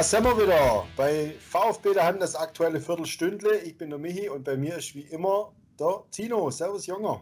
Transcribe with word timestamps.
Da 0.00 0.04
sind 0.04 0.24
wir 0.24 0.34
wieder 0.34 0.86
bei 0.96 1.34
VfB 1.40 1.94
Hand 2.00 2.22
das 2.22 2.34
aktuelle 2.34 2.80
Viertelstündle. 2.80 3.58
Ich 3.58 3.76
bin 3.76 3.90
der 3.90 3.98
Michi 3.98 4.30
und 4.30 4.44
bei 4.44 4.56
mir 4.56 4.78
ist 4.78 4.94
wie 4.94 5.02
immer 5.02 5.54
der 5.78 6.04
Tino. 6.10 6.50
Servus, 6.50 6.86
Junger. 6.86 7.20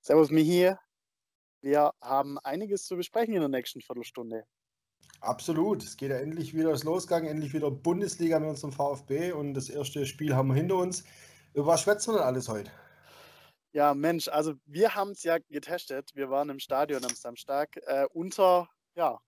Servus, 0.00 0.30
Michi. 0.30 0.72
Wir 1.62 1.90
haben 2.00 2.38
einiges 2.44 2.86
zu 2.86 2.94
besprechen 2.94 3.34
in 3.34 3.40
der 3.40 3.48
nächsten 3.48 3.80
Viertelstunde. 3.80 4.44
Absolut. 5.20 5.82
Es 5.82 5.96
geht 5.96 6.12
ja 6.12 6.18
endlich 6.18 6.54
wieder 6.54 6.70
das 6.70 6.84
Losgang, 6.84 7.26
endlich 7.26 7.54
wieder 7.54 7.72
Bundesliga 7.72 8.38
mit 8.38 8.50
unserem 8.50 8.70
VfB 8.70 9.32
und 9.32 9.54
das 9.54 9.68
erste 9.68 10.06
Spiel 10.06 10.36
haben 10.36 10.46
wir 10.46 10.54
hinter 10.54 10.76
uns. 10.76 11.02
Über 11.54 11.66
was 11.66 11.82
schwätzen 11.82 12.12
wir 12.12 12.18
denn 12.18 12.28
alles 12.28 12.48
heute? 12.48 12.70
Ja, 13.72 13.94
Mensch, 13.94 14.28
also 14.28 14.54
wir 14.64 14.94
haben 14.94 15.10
es 15.10 15.24
ja 15.24 15.38
getestet. 15.38 16.12
Wir 16.14 16.30
waren 16.30 16.50
im 16.50 16.60
Stadion 16.60 17.04
am 17.04 17.16
Samstag 17.16 17.76
äh, 17.88 18.06
unter 18.12 18.68
ja, 18.94 19.18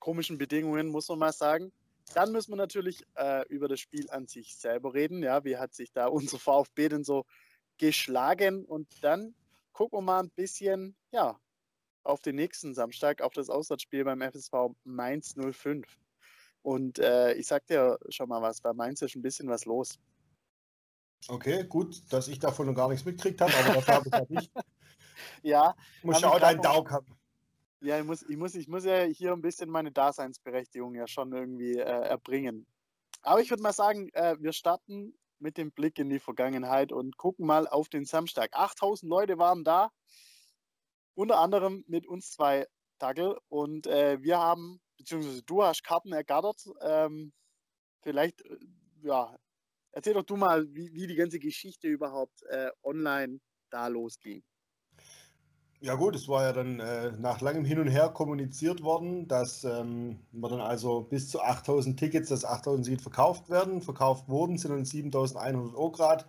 komischen 0.00 0.36
Bedingungen, 0.36 0.88
muss 0.88 1.08
man 1.08 1.18
mal 1.18 1.32
sagen. 1.32 1.72
Dann 2.14 2.32
müssen 2.32 2.52
wir 2.52 2.56
natürlich 2.56 3.04
äh, 3.16 3.46
über 3.48 3.68
das 3.68 3.80
Spiel 3.80 4.10
an 4.10 4.26
sich 4.26 4.56
selber 4.56 4.94
reden. 4.94 5.22
Ja, 5.22 5.44
wie 5.44 5.56
hat 5.56 5.74
sich 5.74 5.92
da 5.92 6.06
unser 6.08 6.38
VfB 6.38 6.88
denn 6.88 7.04
so 7.04 7.24
geschlagen? 7.78 8.64
Und 8.64 8.88
dann 9.02 9.34
gucken 9.72 9.98
wir 9.98 10.02
mal 10.02 10.20
ein 10.20 10.30
bisschen, 10.30 10.96
ja, 11.12 11.38
auf 12.02 12.20
den 12.22 12.36
nächsten 12.36 12.74
Samstag, 12.74 13.20
auf 13.20 13.32
das 13.32 13.50
Auswärtsspiel 13.50 14.04
beim 14.04 14.22
FSV 14.22 14.74
Mainz 14.84 15.34
05. 15.34 15.86
Und 16.62 16.98
äh, 16.98 17.34
ich 17.34 17.46
sag 17.46 17.66
dir 17.66 17.98
schon 18.08 18.28
mal 18.28 18.42
was, 18.42 18.60
bei 18.60 18.72
Mainz 18.72 19.02
ist 19.02 19.16
ein 19.16 19.22
bisschen 19.22 19.48
was 19.48 19.64
los. 19.64 19.98
Okay, 21.28 21.64
gut, 21.64 22.00
dass 22.12 22.28
ich 22.28 22.38
davon 22.38 22.66
noch 22.66 22.74
gar 22.74 22.88
nichts 22.88 23.04
mitgekriegt 23.04 23.40
habe, 23.40 23.52
aber 23.54 23.74
das 23.74 23.88
habe 23.88 24.08
ich 24.08 24.12
halt 24.12 24.30
nicht. 24.30 24.52
ja. 25.42 25.74
Ich 25.98 26.04
muss 26.04 26.20
ja 26.20 26.30
auch 26.30 26.40
deinen 26.40 26.62
Daumen 26.62 26.90
haben. 26.90 27.19
Ja, 27.82 27.98
ich 27.98 28.04
muss, 28.04 28.22
ich, 28.22 28.36
muss, 28.36 28.54
ich 28.54 28.68
muss 28.68 28.84
ja 28.84 29.04
hier 29.04 29.32
ein 29.32 29.40
bisschen 29.40 29.70
meine 29.70 29.90
Daseinsberechtigung 29.90 30.94
ja 30.94 31.06
schon 31.06 31.32
irgendwie 31.32 31.78
äh, 31.78 31.82
erbringen. 31.82 32.66
Aber 33.22 33.40
ich 33.40 33.50
würde 33.50 33.62
mal 33.62 33.72
sagen, 33.72 34.10
äh, 34.12 34.36
wir 34.38 34.52
starten 34.52 35.14
mit 35.38 35.56
dem 35.56 35.72
Blick 35.72 35.98
in 35.98 36.10
die 36.10 36.18
Vergangenheit 36.18 36.92
und 36.92 37.16
gucken 37.16 37.46
mal 37.46 37.66
auf 37.66 37.88
den 37.88 38.04
Samstag. 38.04 38.50
8000 38.52 39.08
Leute 39.08 39.38
waren 39.38 39.64
da, 39.64 39.90
unter 41.14 41.38
anderem 41.38 41.84
mit 41.86 42.06
uns 42.06 42.30
zwei 42.30 42.66
Dackel. 42.98 43.38
Und 43.48 43.86
äh, 43.86 44.22
wir 44.22 44.38
haben, 44.38 44.80
beziehungsweise 44.98 45.42
du 45.42 45.62
hast 45.62 45.82
Karten 45.82 46.12
ergattert. 46.12 46.62
Ähm, 46.82 47.32
vielleicht, 48.02 48.42
äh, 48.42 48.58
ja, 49.02 49.34
erzähl 49.92 50.14
doch 50.14 50.24
du 50.24 50.36
mal, 50.36 50.66
wie, 50.74 50.92
wie 50.92 51.06
die 51.06 51.16
ganze 51.16 51.38
Geschichte 51.38 51.88
überhaupt 51.88 52.42
äh, 52.50 52.70
online 52.82 53.40
da 53.70 53.88
losging. 53.88 54.42
Ja 55.82 55.94
gut, 55.94 56.14
es 56.14 56.28
war 56.28 56.42
ja 56.42 56.52
dann 56.52 56.78
äh, 56.78 57.12
nach 57.12 57.40
langem 57.40 57.64
Hin 57.64 57.78
und 57.78 57.88
Her 57.88 58.10
kommuniziert 58.10 58.82
worden, 58.82 59.26
dass 59.28 59.64
ähm, 59.64 60.18
wir 60.30 60.50
dann 60.50 60.60
also 60.60 61.00
bis 61.00 61.30
zu 61.30 61.40
8000 61.40 61.98
Tickets, 61.98 62.28
dass 62.28 62.44
8000 62.44 62.84
Seat 62.84 63.00
verkauft 63.00 63.48
werden. 63.48 63.80
Verkauft 63.80 64.28
wurden 64.28 64.58
sind 64.58 64.72
dann 64.72 64.84
7100 64.84 65.74
Euro 65.74 65.90
Grad 65.90 66.26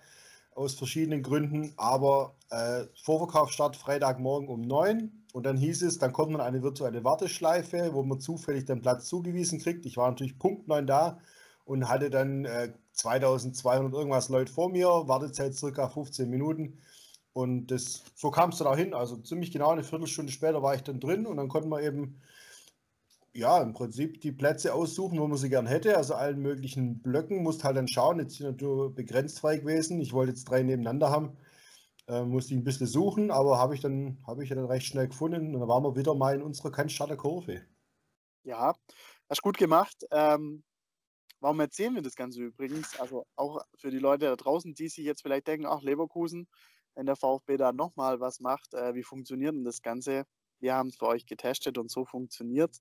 aus 0.56 0.76
verschiedenen 0.76 1.22
Gründen, 1.22 1.74
aber 1.76 2.36
äh, 2.50 2.86
Vorverkaufsstart 3.04 3.76
Freitagmorgen 3.76 4.48
um 4.48 4.62
9 4.62 5.12
und 5.34 5.46
dann 5.46 5.58
hieß 5.58 5.82
es, 5.82 5.98
dann 5.98 6.14
kommt 6.14 6.32
man 6.32 6.40
eine 6.40 6.64
virtuelle 6.64 7.04
Warteschleife, 7.04 7.94
wo 7.94 8.04
man 8.04 8.22
zufällig 8.22 8.66
den 8.66 8.82
Platz 8.82 9.08
zugewiesen 9.08 9.60
kriegt. 9.60 9.86
Ich 9.86 9.98
war 9.98 10.10
natürlich 10.10 10.40
Punkt 10.40 10.70
9 10.70 10.88
da 10.88 11.20
und 11.66 11.90
hatte 11.90 12.10
dann 12.10 12.46
äh, 12.46 12.72
2200 12.94 13.94
irgendwas 13.94 14.30
Leute 14.30 14.52
vor 14.54 14.70
mir, 14.70 14.88
Wartezeit 14.88 15.56
circa 15.56 15.90
15 15.90 16.30
Minuten 16.30 16.78
und 17.34 17.68
das, 17.68 18.04
so 18.16 18.32
kam 18.32 18.50
es 18.50 18.58
dann 18.58 18.68
auch 18.68 18.78
hin. 18.78 18.94
Also 18.94 19.18
ziemlich 19.18 19.52
genau 19.52 19.70
eine 19.70 19.84
Viertelstunde 19.84 20.32
später 20.32 20.62
war 20.62 20.76
ich 20.76 20.84
dann 20.84 21.00
drin 21.00 21.26
und 21.26 21.38
dann 21.38 21.48
konnten 21.48 21.70
wir 21.70 21.82
eben 21.82 22.22
ja, 23.34 23.62
im 23.62 23.74
Prinzip 23.74 24.20
die 24.22 24.32
Plätze 24.32 24.74
aussuchen, 24.74 25.20
wo 25.20 25.28
man 25.28 25.38
sie 25.38 25.50
gern 25.50 25.66
hätte. 25.66 25.96
Also 25.98 26.16
allen 26.16 26.42
möglichen 26.42 27.02
Blöcken. 27.02 27.44
Musst 27.44 27.64
halt 27.64 27.78
dann 27.78 27.88
schauen. 27.88 28.20
Jetzt 28.20 28.36
sind 28.36 28.48
natürlich 28.48 28.96
begrenzt 28.96 29.40
frei 29.40 29.58
gewesen. 29.58 30.02
Ich 30.02 30.14
wollte 30.14 30.32
jetzt 30.32 30.46
drei 30.46 30.64
nebeneinander 30.64 31.10
haben. 31.10 31.38
Äh, 32.08 32.24
musste 32.24 32.54
ich 32.54 32.60
ein 32.60 32.64
bisschen 32.64 32.88
suchen, 32.88 33.32
aber 33.32 33.58
habe 33.58 33.76
ich 33.76 33.82
dann 33.82 34.18
habe 34.28 34.44
ich 34.44 34.50
dann 34.50 34.66
recht 34.66 34.86
schnell 34.86 35.08
gefunden. 35.08 35.54
Und 35.54 35.62
dann 35.62 35.70
waren 35.70 35.84
wir 35.84 35.96
wieder 35.96 36.14
mal 36.14 36.36
in 36.36 36.42
unserer 36.42 36.72
Cannstatter 36.72 37.16
Kurve. 37.16 37.62
Ja, 38.44 38.76
hast 39.30 39.42
gut 39.42 39.58
gemacht. 39.58 40.06
Ähm, 40.12 40.64
warum 41.40 41.60
erzählen 41.62 41.96
wir 41.96 42.02
das 42.02 42.16
Ganze 42.16 42.42
übrigens? 42.42 43.00
Also 43.00 43.26
auch 43.38 43.62
für 43.78 43.92
die 43.92 44.00
Leute 44.00 44.26
da 44.26 44.36
draußen, 44.36 44.74
die 44.74 44.90
sich 44.90 45.06
jetzt 45.06 45.22
vielleicht 45.22 45.48
denken, 45.48 45.68
ach, 45.68 45.82
Leverkusen, 45.82 46.50
wenn 46.96 47.06
der 47.06 47.16
VfB 47.16 47.58
da 47.58 47.72
nochmal 47.72 48.20
was 48.20 48.40
macht, 48.40 48.74
äh, 48.74 48.94
wie 48.96 49.04
funktioniert 49.04 49.56
denn 49.56 49.64
das 49.64 49.82
Ganze? 49.82 50.26
Wir 50.60 50.76
haben 50.76 50.90
es 50.90 50.98
für 50.98 51.08
euch 51.08 51.26
getestet 51.26 51.78
und 51.78 51.90
so 51.90 52.06
funktioniert 52.06 52.78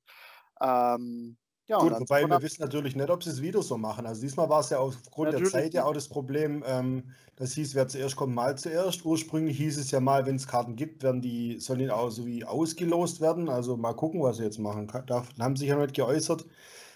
ähm, 0.61 1.37
ja, 1.67 1.79
Gut, 1.79 1.93
wobei 2.01 2.27
wir 2.27 2.43
wissen 2.43 2.63
natürlich 2.63 2.97
nicht, 2.97 3.11
ob 3.11 3.23
sie 3.23 3.31
es 3.31 3.43
wieder 3.43 3.63
so 3.63 3.79
machen. 3.79 4.05
Also 4.05 4.23
diesmal 4.23 4.49
war 4.49 4.59
es 4.59 4.71
ja 4.71 4.81
aufgrund 4.81 5.31
natürlich. 5.31 5.53
der 5.53 5.63
Zeit 5.63 5.75
ja 5.75 5.85
auch 5.85 5.93
das 5.93 6.09
Problem, 6.09 6.65
ähm, 6.67 7.13
das 7.37 7.53
hieß, 7.53 7.77
wer 7.77 7.87
zuerst 7.87 8.17
kommt, 8.17 8.35
mal 8.35 8.59
zuerst. 8.59 9.05
Ursprünglich 9.05 9.57
hieß 9.57 9.79
es 9.79 9.93
ja 9.93 10.01
mal, 10.01 10.27
wenn 10.27 10.35
es 10.35 10.49
Karten 10.49 10.75
gibt, 10.75 11.05
werden 11.05 11.23
die, 11.23 11.61
sollen 11.61 11.79
die 11.79 11.91
auch 11.91 12.11
so 12.11 12.27
wie 12.27 12.45
ausgelost 12.45 13.21
werden. 13.21 13.49
Also 13.49 13.77
mal 13.77 13.95
gucken, 13.95 14.21
was 14.21 14.39
sie 14.39 14.43
jetzt 14.43 14.59
machen. 14.59 14.89
Da 15.07 15.25
haben 15.39 15.55
sich 15.55 15.69
ja 15.69 15.77
noch 15.77 15.83
nicht 15.83 15.95
geäußert. 15.95 16.45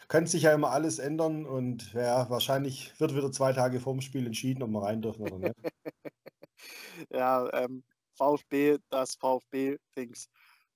Kann 0.08 0.26
sich 0.26 0.42
ja 0.42 0.52
immer 0.52 0.70
alles 0.70 0.98
ändern 0.98 1.46
und 1.46 1.92
ja, 1.92 2.28
wahrscheinlich 2.28 2.92
wird 2.98 3.14
wieder 3.14 3.30
zwei 3.30 3.52
Tage 3.52 3.78
vorm 3.78 4.00
Spiel 4.00 4.26
entschieden, 4.26 4.64
ob 4.64 4.70
wir 4.70 4.82
rein 4.82 5.02
dürfen 5.02 5.22
oder 5.22 5.38
nicht. 5.38 5.54
ja, 7.10 7.48
ähm, 7.52 7.84
VfB, 8.16 8.78
das 8.90 9.16
VfB-Things. 9.16 10.28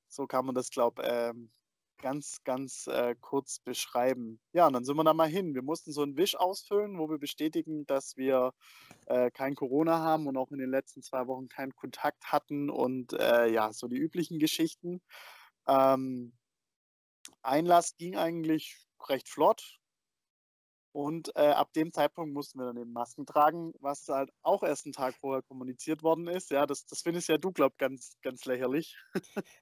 So 0.08 0.26
kann 0.26 0.46
man 0.46 0.54
das, 0.54 0.70
glaube 0.70 1.02
ich, 1.02 1.08
ähm, 1.10 1.50
ganz, 1.98 2.38
ganz 2.44 2.86
äh, 2.86 3.14
kurz 3.20 3.58
beschreiben. 3.58 4.40
Ja, 4.52 4.66
und 4.66 4.72
dann 4.72 4.84
sind 4.84 4.96
wir 4.96 5.04
da 5.04 5.14
mal 5.14 5.28
hin. 5.28 5.54
Wir 5.54 5.62
mussten 5.62 5.92
so 5.92 6.02
einen 6.02 6.16
Wisch 6.16 6.36
ausfüllen, 6.36 6.98
wo 6.98 7.10
wir 7.10 7.18
bestätigen, 7.18 7.86
dass 7.86 8.16
wir 8.16 8.52
äh, 9.06 9.30
kein 9.30 9.54
Corona 9.54 9.98
haben 9.98 10.26
und 10.26 10.36
auch 10.36 10.50
in 10.50 10.58
den 10.58 10.70
letzten 10.70 11.02
zwei 11.02 11.26
Wochen 11.26 11.48
keinen 11.48 11.74
Kontakt 11.74 12.32
hatten 12.32 12.70
und 12.70 13.12
äh, 13.14 13.48
ja, 13.48 13.72
so 13.72 13.88
die 13.88 13.98
üblichen 13.98 14.38
Geschichten. 14.38 15.00
Ähm, 15.66 16.32
Einlass 17.42 17.96
ging 17.96 18.16
eigentlich 18.16 18.76
recht 19.08 19.28
flott. 19.28 19.78
Und 20.98 21.30
äh, 21.36 21.50
ab 21.50 21.72
dem 21.74 21.92
Zeitpunkt 21.92 22.34
mussten 22.34 22.58
wir 22.58 22.66
dann 22.66 22.76
eben 22.76 22.92
Masken 22.92 23.24
tragen, 23.24 23.72
was 23.78 24.08
halt 24.08 24.32
auch 24.42 24.64
erst 24.64 24.84
einen 24.84 24.94
Tag 24.94 25.14
vorher 25.14 25.42
kommuniziert 25.42 26.02
worden 26.02 26.26
ist. 26.26 26.50
Ja, 26.50 26.66
das, 26.66 26.86
das 26.86 27.02
findest 27.02 27.28
ja 27.28 27.38
du, 27.38 27.52
glaub 27.52 27.78
ganz, 27.78 28.16
ganz 28.20 28.44
lächerlich. 28.46 28.96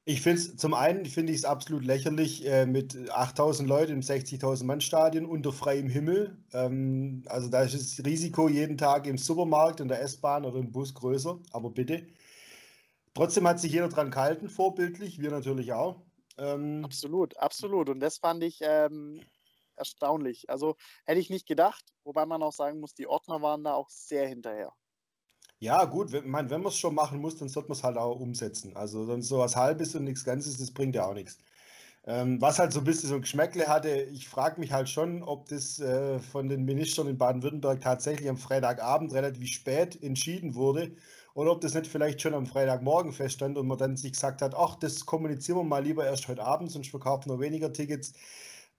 ich 0.07 0.23
finde 0.23 0.41
es, 0.41 0.57
zum 0.57 0.73
einen 0.73 1.05
finde 1.05 1.35
ich 1.35 1.41
es 1.41 1.45
absolut 1.45 1.85
lächerlich 1.85 2.47
äh, 2.47 2.65
mit 2.65 3.11
8000 3.11 3.69
Leuten 3.69 3.93
im 3.93 4.01
60.000 4.01 4.65
Mann 4.65 4.81
Stadion 4.81 5.27
unter 5.27 5.53
freiem 5.53 5.89
Himmel. 5.89 6.43
Ähm, 6.55 7.23
also 7.27 7.51
da 7.51 7.65
ist 7.65 7.75
das 7.75 8.07
Risiko 8.07 8.49
jeden 8.49 8.79
Tag 8.79 9.07
im 9.07 9.19
Supermarkt, 9.19 9.81
in 9.81 9.89
der 9.89 10.01
S-Bahn 10.01 10.47
oder 10.47 10.59
im 10.59 10.73
Bus 10.73 10.95
größer, 10.95 11.39
aber 11.53 11.69
bitte. 11.69 12.07
Trotzdem 13.13 13.47
hat 13.47 13.61
sich 13.61 13.73
jeder 13.73 13.91
dran 13.91 14.11
gehalten, 14.11 14.49
vorbildlich, 14.49 15.21
wir 15.21 15.33
natürlich 15.33 15.75
auch. 15.75 16.01
Ähm, 16.39 16.83
absolut, 16.83 17.37
absolut. 17.37 17.91
Und 17.91 18.01
das 18.01 18.17
fand 18.17 18.43
ich 18.43 18.61
ähm, 18.63 19.21
erstaunlich. 19.77 20.49
Also 20.51 20.77
hätte 21.05 21.21
ich 21.21 21.31
nicht 21.31 21.47
gedacht, 21.47 21.85
wobei 22.05 22.27
man 22.27 22.43
auch 22.43 22.53
sagen 22.53 22.81
muss, 22.81 22.95
die 22.95 23.07
Ordner 23.07 23.43
waren 23.43 23.65
da 23.65 23.75
auch 23.75 23.91
sehr 23.91 24.29
hinterher. 24.29 24.73
Ja, 25.59 25.85
gut, 25.85 26.13
wenn, 26.13 26.29
mein, 26.29 26.51
wenn 26.51 26.61
man 26.63 26.71
es 26.71 26.79
schon 26.79 26.95
machen 26.95 27.19
muss, 27.21 27.37
dann 27.39 27.49
sollte 27.49 27.69
man 27.71 27.79
es 27.79 27.85
halt 27.85 27.97
auch 27.97 28.21
umsetzen. 28.21 28.77
Also 28.77 29.05
sonst 29.07 29.29
so 29.29 29.39
was 29.39 29.57
Halbes 29.57 29.95
und 29.95 30.05
nichts 30.05 30.25
Ganzes, 30.25 30.59
das 30.59 30.71
bringt 30.71 30.95
ja 30.95 31.07
auch 31.07 31.15
nichts. 31.15 31.39
Ähm, 32.07 32.41
was 32.41 32.59
halt 32.59 32.73
so 32.73 32.81
ein 32.81 32.85
bisschen 32.85 33.09
so 33.09 33.17
ein 33.17 33.23
Geschmäckle 33.23 33.67
hatte, 33.67 33.91
ich 33.91 34.29
frage 34.29 34.61
mich 34.61 34.73
halt 34.73 34.89
schon, 34.89 35.23
ob 35.25 35.49
das 35.49 35.81
äh, 35.81 36.21
von 36.21 36.49
den 36.49 36.65
Ministern 36.65 37.09
in 37.09 37.19
Baden-Württemberg 37.19 37.81
tatsächlich 37.81 38.29
am 38.29 38.37
Freitagabend 38.37 39.13
relativ 39.13 39.49
spät 39.49 40.01
entschieden 40.03 40.55
wurde 40.55 40.97
oder 41.35 41.51
ob 41.53 41.61
das 41.63 41.75
nicht 41.75 41.89
vielleicht 41.89 42.23
schon 42.23 42.35
am 42.35 42.47
Freitagmorgen 42.47 43.13
feststand 43.13 43.59
und 43.59 43.67
man 43.67 43.79
dann 43.79 43.97
sich 43.97 44.13
gesagt 44.13 44.41
hat, 44.41 44.55
ach, 44.55 44.77
das 44.77 45.05
kommunizieren 45.05 45.59
wir 45.59 45.65
mal 45.65 45.83
lieber 45.83 46.07
erst 46.07 46.29
heute 46.29 46.45
Abend, 46.45 46.71
sonst 46.71 46.91
verkaufen 46.91 47.31
wir 47.31 47.41
weniger 47.41 47.73
Tickets. 47.73 48.13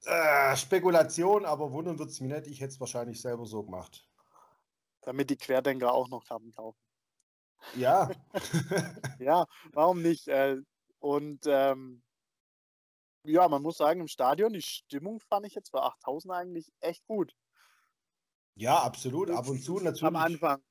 Äh, 0.06 0.56
Spekulation, 0.56 1.46
aber 1.46 1.72
wundern 1.72 2.00
wird 2.00 2.10
es 2.10 2.22
mich 2.22 2.32
nicht. 2.32 2.48
Ich 2.48 2.62
hätte 2.62 2.74
es 2.74 2.80
wahrscheinlich 2.80 3.22
selber 3.22 3.46
so 3.46 3.64
gemacht. 3.64 4.08
Damit 5.02 5.30
die 5.30 5.38
Querdenker 5.38 5.94
auch 5.94 6.10
noch 6.10 6.26
Karten 6.26 6.54
kaufen. 6.54 6.80
Ja. 7.76 8.10
ja, 9.20 9.46
warum 9.74 10.02
nicht? 10.02 10.28
Äh, 10.28 10.58
und 11.00 11.46
ähm, 11.48 12.04
ja, 13.24 13.48
man 13.48 13.62
muss 13.62 13.78
sagen, 13.78 14.02
im 14.02 14.08
Stadion, 14.08 14.54
die 14.54 14.62
Stimmung 14.62 15.20
fand 15.20 15.46
ich 15.46 15.56
jetzt 15.56 15.72
für 15.72 15.84
8000 15.84 16.34
eigentlich 16.34 16.72
echt 16.80 17.06
gut. 17.06 17.34
Ja, 18.56 18.82
absolut. 18.82 19.30
Ab 19.30 19.48
und 19.48 19.62
zu 19.62 19.76
natürlich. 19.76 20.04
Am 20.04 20.16
Anfang. 20.16 20.64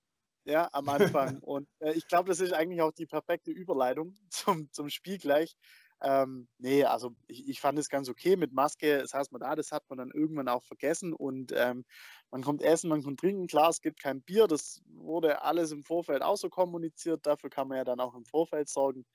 Ja, 0.44 0.68
am 0.72 0.88
Anfang. 0.88 1.38
und 1.42 1.68
äh, 1.80 1.92
ich 1.92 2.06
glaube, 2.08 2.28
das 2.28 2.40
ist 2.40 2.52
eigentlich 2.52 2.82
auch 2.82 2.92
die 2.92 3.06
perfekte 3.06 3.50
Überleitung 3.50 4.14
zum, 4.30 4.70
zum 4.72 4.88
Spiel 4.88 5.18
gleich. 5.18 5.56
Ähm, 6.02 6.48
nee, 6.58 6.84
also 6.84 7.14
ich, 7.26 7.48
ich 7.48 7.60
fand 7.60 7.78
es 7.78 7.88
ganz 7.88 8.08
okay 8.08 8.36
mit 8.36 8.52
Maske. 8.52 8.98
Das 8.98 9.14
heißt, 9.14 9.32
man 9.32 9.40
da, 9.40 9.54
das 9.54 9.72
hat 9.72 9.84
man 9.88 9.98
dann 9.98 10.10
irgendwann 10.10 10.48
auch 10.48 10.64
vergessen 10.64 11.12
und 11.12 11.52
ähm, 11.56 11.84
man 12.30 12.42
kommt 12.42 12.62
essen, 12.62 12.88
man 12.90 13.02
kommt 13.02 13.20
trinken. 13.20 13.46
Klar, 13.46 13.70
es 13.70 13.80
gibt 13.80 14.00
kein 14.02 14.22
Bier. 14.22 14.46
Das 14.46 14.82
wurde 14.86 15.42
alles 15.42 15.72
im 15.72 15.82
Vorfeld 15.84 16.22
auch 16.22 16.36
so 16.36 16.50
kommuniziert. 16.50 17.26
Dafür 17.26 17.50
kann 17.50 17.68
man 17.68 17.78
ja 17.78 17.84
dann 17.84 18.00
auch 18.00 18.14
im 18.14 18.26
Vorfeld 18.26 18.68
sorgen. 18.68 19.06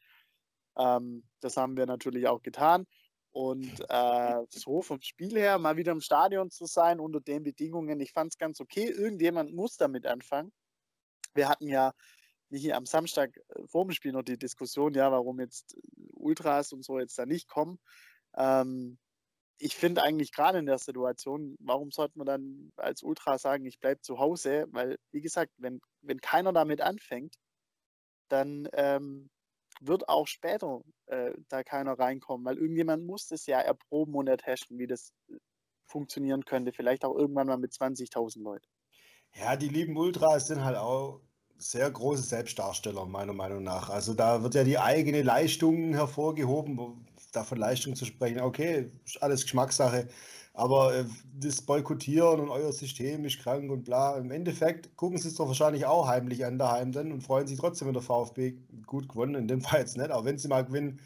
Ähm, 0.78 1.24
das 1.42 1.58
haben 1.58 1.78
wir 1.78 1.86
natürlich 1.86 2.28
auch 2.28 2.42
getan. 2.42 2.86
Und 3.34 3.86
äh, 3.88 4.46
so 4.50 4.82
vom 4.82 5.02
Spiel 5.02 5.38
her, 5.38 5.58
mal 5.58 5.78
wieder 5.78 5.94
im 5.94 6.02
Stadion 6.02 6.50
zu 6.50 6.66
sein 6.66 7.00
unter 7.00 7.22
den 7.22 7.44
Bedingungen, 7.44 8.00
ich 8.02 8.12
fand 8.12 8.34
es 8.34 8.38
ganz 8.38 8.60
okay. 8.60 8.90
Irgendjemand 8.90 9.54
muss 9.54 9.78
damit 9.78 10.06
anfangen. 10.06 10.52
Wir 11.34 11.48
hatten 11.48 11.68
ja 11.68 11.94
nicht 12.52 12.74
am 12.74 12.86
Samstag 12.86 13.38
äh, 13.50 13.68
vor 13.68 13.86
dem 13.86 13.92
Spiel 13.92 14.12
noch 14.12 14.24
die 14.24 14.38
Diskussion, 14.38 14.94
ja, 14.94 15.12
warum 15.12 15.40
jetzt 15.40 15.78
Ultras 16.14 16.74
und 16.74 16.84
so 16.84 17.00
jetzt 17.00 17.18
da 17.18 17.26
nicht 17.26 17.48
kommen. 17.48 17.80
Ähm, 18.36 18.98
ich 19.58 19.76
finde 19.76 20.04
eigentlich 20.04 20.32
gerade 20.32 20.58
in 20.58 20.66
der 20.66 20.80
Situation, 20.80 21.56
warum 21.60 21.92
sollte 21.92 22.18
man 22.18 22.26
dann 22.26 22.72
als 22.78 23.04
Ultra 23.04 23.38
sagen, 23.38 23.66
ich 23.66 23.80
bleibe 23.80 24.02
zu 24.02 24.18
Hause? 24.18 24.66
Weil, 24.72 24.98
wie 25.12 25.22
gesagt, 25.22 25.52
wenn, 25.58 25.80
wenn 26.02 26.20
keiner 26.20 26.52
damit 26.52 26.82
anfängt, 26.82 27.36
dann 28.28 28.68
ähm, 28.74 29.30
wird 29.82 30.10
auch 30.10 30.28
später 30.28 30.82
äh, 31.08 31.34
da 31.50 31.64
keiner 31.64 31.98
reinkommen, 32.00 32.46
weil 32.46 32.58
irgendjemand 32.58 33.06
muss 33.06 33.28
das 33.28 33.46
ja 33.46 33.60
erproben 33.60 34.16
und 34.16 34.28
ertesten, 34.28 34.80
wie 34.80 34.88
das 34.88 35.12
äh, 35.30 35.36
funktionieren 35.86 36.44
könnte. 36.46 36.72
Vielleicht 36.72 37.06
auch 37.06 37.16
irgendwann 37.16 37.48
mal 37.48 37.58
mit 37.58 37.72
20.000 37.72 38.42
Leuten. 38.42 38.68
Ja, 39.36 39.56
die 39.56 39.70
lieben 39.70 39.96
Ultras 39.96 40.48
sind 40.48 40.64
halt 40.64 40.78
auch 40.78 41.22
sehr 41.62 41.90
große 41.90 42.24
Selbstdarsteller, 42.24 43.06
meiner 43.06 43.34
Meinung 43.34 43.64
nach. 43.64 43.90
Also 43.90 44.14
da 44.14 44.42
wird 44.42 44.56
ja 44.56 44.64
die 44.64 44.80
eigene 44.80 45.22
Leistung 45.22 45.94
hervorgehoben, 45.94 46.80
davon 47.32 47.60
Leistung 47.60 47.96
zu 47.96 48.06
sprechen. 48.06 48.42
Okay, 48.42 48.92
alles 49.20 49.44
Geschmackssache. 49.44 50.08
Aber 50.54 50.94
äh, 50.96 51.06
das 51.40 51.62
Boykottieren 51.62 52.42
und 52.42 52.50
euer 52.50 52.74
System 52.74 53.24
ist 53.26 53.40
krank 53.40 53.72
und 53.72 53.84
bla. 53.84 54.18
Im 54.18 54.32
Endeffekt 54.32 54.96
gucken 54.98 55.18
sie 55.18 55.30
es 55.30 55.36
doch 55.36 55.48
wahrscheinlich 55.48 55.86
auch 55.86 56.08
heimlich 56.08 56.46
an 56.46 56.58
daheim 56.58 56.92
dann 56.92 57.12
und 57.12 57.22
freuen 57.22 57.48
sich 57.48 57.60
trotzdem, 57.60 57.88
wenn 57.88 57.94
der 57.94 58.04
VfB 58.04 58.56
gut 58.86 59.08
gewonnen. 59.08 59.36
In 59.36 59.48
dem 59.48 59.62
Fall 59.62 59.82
jetzt 59.82 59.98
nicht, 59.98 60.12
aber 60.12 60.26
wenn 60.26 60.38
sie 60.38 60.48
mal 60.48 60.66
gewinnen, 60.66 61.00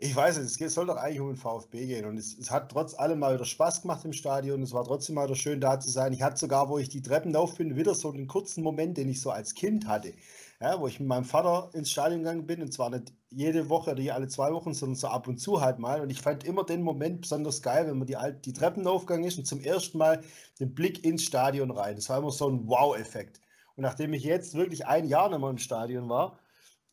ich 0.00 0.14
weiß 0.14 0.38
nicht, 0.38 0.60
es 0.60 0.74
soll 0.74 0.86
doch 0.86 0.96
eigentlich 0.96 1.20
um 1.20 1.26
den 1.28 1.36
VfB 1.36 1.86
gehen. 1.86 2.04
Und 2.04 2.18
es, 2.18 2.38
es, 2.38 2.52
hat 2.52 2.70
trotz 2.70 2.94
allem 2.94 3.18
mal 3.18 3.34
wieder 3.34 3.44
Spaß 3.44 3.82
gemacht 3.82 4.04
im 4.04 4.12
Stadion. 4.12 4.62
Es 4.62 4.72
war 4.72 4.84
trotzdem 4.84 5.16
mal 5.16 5.26
wieder 5.26 5.34
schön 5.34 5.60
da 5.60 5.80
zu 5.80 5.90
sein. 5.90 6.12
Ich 6.12 6.22
hatte 6.22 6.38
sogar, 6.38 6.68
wo 6.68 6.78
ich 6.78 6.88
die 6.88 7.02
Treppen 7.02 7.32
lauf 7.32 7.56
bin, 7.56 7.74
wieder 7.74 7.96
so 7.96 8.12
einen 8.12 8.28
kurzen 8.28 8.62
Moment, 8.62 8.96
den 8.96 9.08
ich 9.08 9.20
so 9.20 9.32
als 9.32 9.54
Kind 9.54 9.88
hatte. 9.88 10.12
Ja, 10.60 10.80
wo 10.80 10.86
ich 10.86 11.00
mit 11.00 11.08
meinem 11.08 11.24
Vater 11.24 11.70
ins 11.74 11.90
Stadion 11.90 12.20
gegangen 12.20 12.46
bin. 12.46 12.62
Und 12.62 12.72
zwar 12.72 12.90
nicht 12.90 13.12
jede 13.30 13.68
Woche 13.68 13.90
oder 13.90 14.14
alle 14.14 14.28
zwei 14.28 14.52
Wochen, 14.52 14.72
sondern 14.72 14.94
so 14.94 15.08
ab 15.08 15.26
und 15.26 15.38
zu 15.38 15.60
halt 15.60 15.80
mal. 15.80 16.00
Und 16.00 16.10
ich 16.10 16.22
fand 16.22 16.44
immer 16.44 16.62
den 16.62 16.82
Moment 16.82 17.22
besonders 17.22 17.60
geil, 17.60 17.88
wenn 17.88 17.98
man 17.98 18.06
die, 18.06 18.16
die 18.44 18.52
Treppen 18.52 18.86
aufgegangen 18.86 19.24
ist 19.24 19.38
und 19.38 19.46
zum 19.46 19.60
ersten 19.60 19.98
Mal 19.98 20.22
den 20.60 20.74
Blick 20.74 21.04
ins 21.04 21.24
Stadion 21.24 21.72
rein. 21.72 21.96
Das 21.96 22.08
war 22.08 22.18
immer 22.18 22.30
so 22.30 22.48
ein 22.48 22.68
Wow-Effekt. 22.68 23.40
Und 23.74 23.82
nachdem 23.82 24.12
ich 24.12 24.22
jetzt 24.22 24.54
wirklich 24.54 24.86
ein 24.86 25.08
Jahr 25.08 25.28
nicht 25.28 25.40
mehr 25.40 25.50
im 25.50 25.58
Stadion 25.58 26.08
war, 26.08 26.38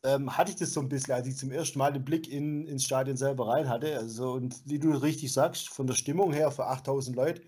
ähm, 0.04 0.36
hatte 0.36 0.50
ich 0.50 0.56
das 0.56 0.72
so 0.72 0.80
ein 0.80 0.88
bisschen, 0.88 1.14
als 1.14 1.26
ich 1.26 1.36
zum 1.36 1.50
ersten 1.50 1.78
Mal 1.78 1.92
den 1.92 2.04
Blick 2.04 2.28
in, 2.28 2.66
ins 2.66 2.84
Stadion 2.84 3.16
selber 3.16 3.48
rein 3.48 3.68
hatte. 3.68 3.96
Also, 3.98 4.32
und 4.32 4.54
wie 4.64 4.78
du 4.78 4.90
richtig 4.90 5.32
sagst, 5.32 5.68
von 5.68 5.86
der 5.86 5.94
Stimmung 5.94 6.32
her 6.32 6.50
für 6.50 6.66
8000 6.66 7.16
Leute, 7.16 7.42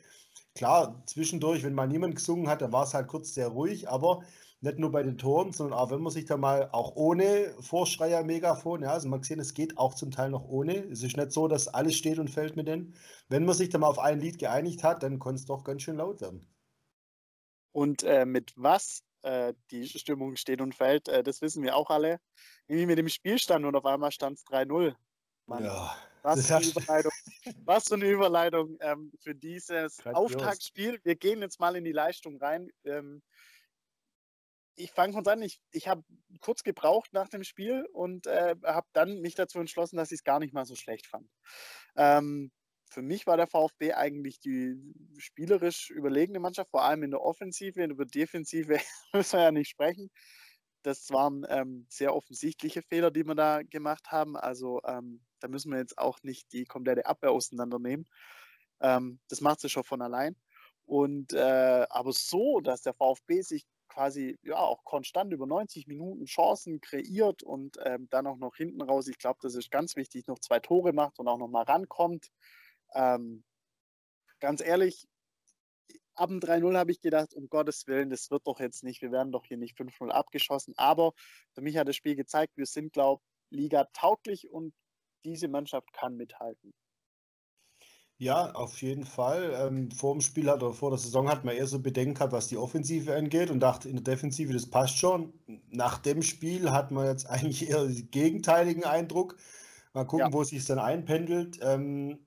klar, 0.54 1.02
zwischendurch, 1.06 1.62
wenn 1.62 1.74
mal 1.74 1.88
niemand 1.88 2.16
gesungen 2.16 2.48
hat, 2.48 2.62
dann 2.62 2.72
war 2.72 2.84
es 2.84 2.94
halt 2.94 3.08
kurz 3.08 3.34
sehr 3.34 3.48
ruhig, 3.48 3.88
aber 3.88 4.22
nicht 4.60 4.78
nur 4.78 4.90
bei 4.90 5.02
den 5.02 5.18
Toren, 5.18 5.52
sondern 5.52 5.78
auch 5.78 5.90
wenn 5.90 6.00
man 6.02 6.12
sich 6.12 6.24
da 6.24 6.36
mal 6.36 6.68
auch 6.72 6.96
ohne 6.96 7.54
Vorschreier 7.60 8.24
Megafon, 8.24 8.82
ja, 8.82 8.90
also 8.92 9.08
man 9.08 9.22
sehen, 9.22 9.38
es 9.38 9.54
geht 9.54 9.78
auch 9.78 9.94
zum 9.94 10.10
Teil 10.10 10.30
noch 10.30 10.48
ohne. 10.48 10.78
Es 10.90 11.02
ist 11.02 11.16
nicht 11.16 11.32
so, 11.32 11.46
dass 11.48 11.68
alles 11.68 11.94
steht 11.96 12.18
und 12.18 12.28
fällt 12.28 12.56
mit 12.56 12.66
denen. 12.66 12.94
Wenn 13.28 13.44
man 13.44 13.54
sich 13.54 13.68
da 13.68 13.78
mal 13.78 13.86
auf 13.86 13.98
ein 14.00 14.20
Lied 14.20 14.38
geeinigt 14.38 14.82
hat, 14.82 15.02
dann 15.02 15.18
konnte 15.20 15.40
es 15.40 15.46
doch 15.46 15.62
ganz 15.64 15.82
schön 15.82 15.96
laut 15.96 16.20
werden. 16.20 16.44
Und 17.72 18.02
äh, 18.02 18.26
mit 18.26 18.52
was 18.56 19.04
äh, 19.22 19.54
die 19.70 19.88
Stimmung 19.88 20.36
steht 20.36 20.60
und 20.60 20.74
fällt. 20.74 21.08
Äh, 21.08 21.22
das 21.22 21.40
wissen 21.42 21.62
wir 21.62 21.76
auch 21.76 21.90
alle. 21.90 22.20
Irgendwie 22.66 22.86
mit 22.86 22.98
dem 22.98 23.08
Spielstand 23.08 23.64
und 23.64 23.74
auf 23.76 23.86
einmal 23.86 24.12
stand 24.12 24.38
es 24.38 24.44
3-0. 24.46 24.94
Ja, 25.60 25.96
was, 26.22 26.46
für 26.46 26.56
eine 26.56 26.66
Überleitung, 26.66 27.12
was 27.64 27.88
für 27.88 27.94
eine 27.94 28.10
Überleitung 28.10 28.76
ähm, 28.80 29.12
für 29.20 29.34
dieses 29.34 30.04
Auftaktspiel. 30.04 31.00
Wir 31.02 31.16
gehen 31.16 31.40
jetzt 31.40 31.58
mal 31.58 31.74
in 31.76 31.84
die 31.84 31.92
Leistung 31.92 32.36
rein. 32.36 32.70
Ähm, 32.84 33.22
ich 34.74 34.92
fange 34.92 35.12
von 35.12 35.26
an, 35.26 35.42
ich, 35.42 35.60
ich 35.72 35.88
habe 35.88 36.04
kurz 36.40 36.62
gebraucht 36.62 37.12
nach 37.12 37.28
dem 37.28 37.44
Spiel 37.44 37.86
und 37.92 38.26
äh, 38.26 38.54
habe 38.62 38.86
dann 38.92 39.20
mich 39.20 39.34
dazu 39.34 39.58
entschlossen, 39.58 39.96
dass 39.96 40.12
ich 40.12 40.20
es 40.20 40.24
gar 40.24 40.38
nicht 40.38 40.54
mal 40.54 40.66
so 40.66 40.76
schlecht 40.76 41.06
fand. 41.06 41.28
Ähm, 41.96 42.52
für 42.88 43.02
mich 43.02 43.26
war 43.26 43.36
der 43.36 43.46
VfB 43.46 43.92
eigentlich 43.92 44.40
die 44.40 44.76
spielerisch 45.18 45.90
überlegene 45.90 46.40
Mannschaft, 46.40 46.70
vor 46.70 46.84
allem 46.84 47.02
in 47.02 47.10
der 47.10 47.22
Offensive. 47.22 47.84
Über 47.84 48.06
Defensive 48.06 48.78
müssen 49.12 49.38
wir 49.38 49.42
ja 49.44 49.52
nicht 49.52 49.68
sprechen. 49.68 50.10
Das 50.82 51.10
waren 51.10 51.44
ähm, 51.48 51.86
sehr 51.88 52.14
offensichtliche 52.14 52.82
Fehler, 52.82 53.10
die 53.10 53.24
wir 53.24 53.34
da 53.34 53.62
gemacht 53.62 54.10
haben. 54.10 54.36
Also 54.36 54.80
ähm, 54.86 55.20
da 55.40 55.48
müssen 55.48 55.70
wir 55.72 55.78
jetzt 55.78 55.98
auch 55.98 56.18
nicht 56.22 56.52
die 56.52 56.64
komplette 56.64 57.06
Abwehr 57.06 57.32
auseinandernehmen. 57.32 58.06
Ähm, 58.80 59.20
das 59.28 59.40
macht 59.40 59.60
sie 59.60 59.68
schon 59.68 59.84
von 59.84 60.02
allein. 60.02 60.36
Und 60.86 61.34
äh, 61.34 61.86
aber 61.90 62.12
so, 62.12 62.60
dass 62.60 62.82
der 62.82 62.94
VfB 62.94 63.42
sich 63.42 63.66
quasi 63.88 64.38
ja 64.42 64.56
auch 64.56 64.84
konstant 64.84 65.32
über 65.32 65.46
90 65.46 65.86
Minuten 65.86 66.26
Chancen 66.26 66.80
kreiert 66.80 67.42
und 67.42 67.76
ähm, 67.84 68.06
dann 68.10 68.26
auch 68.26 68.36
noch 68.36 68.56
hinten 68.56 68.80
raus, 68.80 69.08
ich 69.08 69.18
glaube, 69.18 69.38
das 69.42 69.54
ist 69.54 69.70
ganz 69.70 69.96
wichtig, 69.96 70.26
noch 70.26 70.38
zwei 70.38 70.60
Tore 70.60 70.92
macht 70.92 71.18
und 71.18 71.28
auch 71.28 71.38
noch 71.38 71.48
mal 71.48 71.64
rankommt. 71.64 72.30
Ähm, 72.94 73.44
ganz 74.40 74.60
ehrlich, 74.60 75.06
ab 76.14 76.28
dem 76.28 76.40
3-0 76.40 76.76
habe 76.76 76.90
ich 76.90 77.00
gedacht, 77.00 77.34
um 77.34 77.48
Gottes 77.48 77.86
Willen, 77.86 78.10
das 78.10 78.30
wird 78.30 78.46
doch 78.46 78.60
jetzt 78.60 78.82
nicht, 78.82 79.02
wir 79.02 79.12
werden 79.12 79.32
doch 79.32 79.44
hier 79.44 79.56
nicht 79.56 79.76
5-0 79.78 80.10
abgeschossen. 80.10 80.74
Aber 80.76 81.12
für 81.54 81.60
mich 81.60 81.76
hat 81.76 81.88
das 81.88 81.96
Spiel 81.96 82.16
gezeigt, 82.16 82.56
wir 82.56 82.66
sind, 82.66 82.92
glaube 82.92 83.22
ich, 83.50 83.58
Liga 83.58 83.86
tauglich 83.92 84.50
und 84.50 84.74
diese 85.24 85.48
Mannschaft 85.48 85.92
kann 85.92 86.16
mithalten. 86.16 86.72
Ja, 88.20 88.50
auf 88.52 88.82
jeden 88.82 89.04
Fall. 89.04 89.54
Ähm, 89.56 89.92
vor 89.92 90.12
dem 90.12 90.20
Spiel 90.20 90.50
hat 90.50 90.62
oder 90.62 90.74
vor 90.74 90.90
der 90.90 90.98
Saison 90.98 91.28
hat 91.28 91.44
man 91.44 91.54
eher 91.54 91.68
so 91.68 91.78
Bedenken 91.78 92.14
gehabt, 92.14 92.32
was 92.32 92.48
die 92.48 92.56
Offensive 92.56 93.14
angeht 93.14 93.48
und 93.48 93.60
dachte 93.60 93.88
in 93.88 93.94
der 93.94 94.02
Defensive, 94.02 94.52
das 94.52 94.68
passt 94.68 94.98
schon. 94.98 95.32
Nach 95.70 95.98
dem 95.98 96.22
Spiel 96.22 96.72
hat 96.72 96.90
man 96.90 97.06
jetzt 97.06 97.26
eigentlich 97.30 97.70
eher 97.70 97.86
den 97.86 98.10
gegenteiligen 98.10 98.84
Eindruck. 98.84 99.36
Mal 99.94 100.04
gucken, 100.04 100.26
ja. 100.26 100.32
wo 100.32 100.42
es 100.42 100.48
sich 100.48 100.64
dann 100.66 100.80
einpendelt. 100.80 101.60
Ähm, 101.62 102.18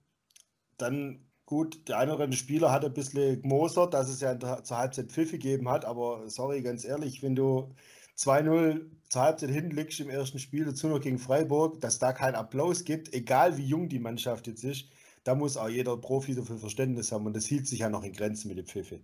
dann 0.82 1.26
gut, 1.46 1.88
der 1.90 1.98
eine 1.98 2.14
oder 2.14 2.24
andere 2.24 2.38
Spieler 2.38 2.72
hat 2.72 2.86
ein 2.86 2.94
bisschen 2.94 3.42
gemosert, 3.42 3.94
dass 3.94 4.10
es 4.10 4.22
ja 4.22 4.38
zur 4.40 4.78
Halbzeit 4.78 5.12
Pfiff 5.12 5.32
gegeben 5.32 5.70
hat, 5.70 5.84
aber 5.86 6.30
sorry, 6.30 6.62
ganz 6.62 6.86
ehrlich, 6.86 7.22
wenn 7.22 7.36
du 7.36 7.76
2-0 8.18 8.90
zur 9.10 9.22
Halbzeit 9.22 9.50
hinten 9.50 9.76
liegst 9.76 10.00
im 10.00 10.10
ersten 10.10 10.40
Spiel, 10.40 10.64
dazu 10.64 10.88
noch 10.88 11.02
gegen 11.02 11.20
Freiburg, 11.20 11.82
dass 11.82 12.00
da 12.00 12.14
keinen 12.14 12.36
Applaus 12.36 12.86
gibt, 12.86 13.14
egal 13.14 13.58
wie 13.58 13.66
jung 13.66 13.90
die 13.90 14.00
Mannschaft 14.00 14.48
jetzt 14.48 14.64
ist, 14.64 14.90
da 15.24 15.36
muss 15.36 15.58
auch 15.58 15.68
jeder 15.68 15.98
Profi 15.98 16.36
dafür 16.36 16.58
Verständnis 16.58 17.12
haben 17.12 17.26
und 17.26 17.36
das 17.36 17.46
hielt 17.46 17.68
sich 17.68 17.80
ja 17.80 17.90
noch 17.90 18.04
in 18.04 18.14
Grenzen 18.14 18.48
mit 18.48 18.58
dem 18.58 18.66
Pfiffe. 18.66 19.02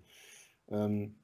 Ähm, 0.69 1.15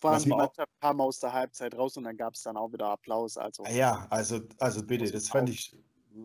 Vor 0.00 0.10
allem 0.10 0.22
die 0.24 0.30
Mannschaft 0.30 0.70
kam 0.80 1.00
aus 1.00 1.20
der 1.20 1.32
Halbzeit 1.32 1.76
raus 1.76 1.96
und 1.96 2.04
dann 2.04 2.16
gab 2.16 2.34
es 2.34 2.42
dann 2.42 2.56
auch 2.56 2.72
wieder 2.72 2.88
Applaus. 2.88 3.36
Also, 3.36 3.64
ja, 3.66 4.06
also, 4.10 4.40
also 4.58 4.82
bitte, 4.84 5.10
das 5.10 5.28
fand 5.28 5.48
ich, 5.48 5.76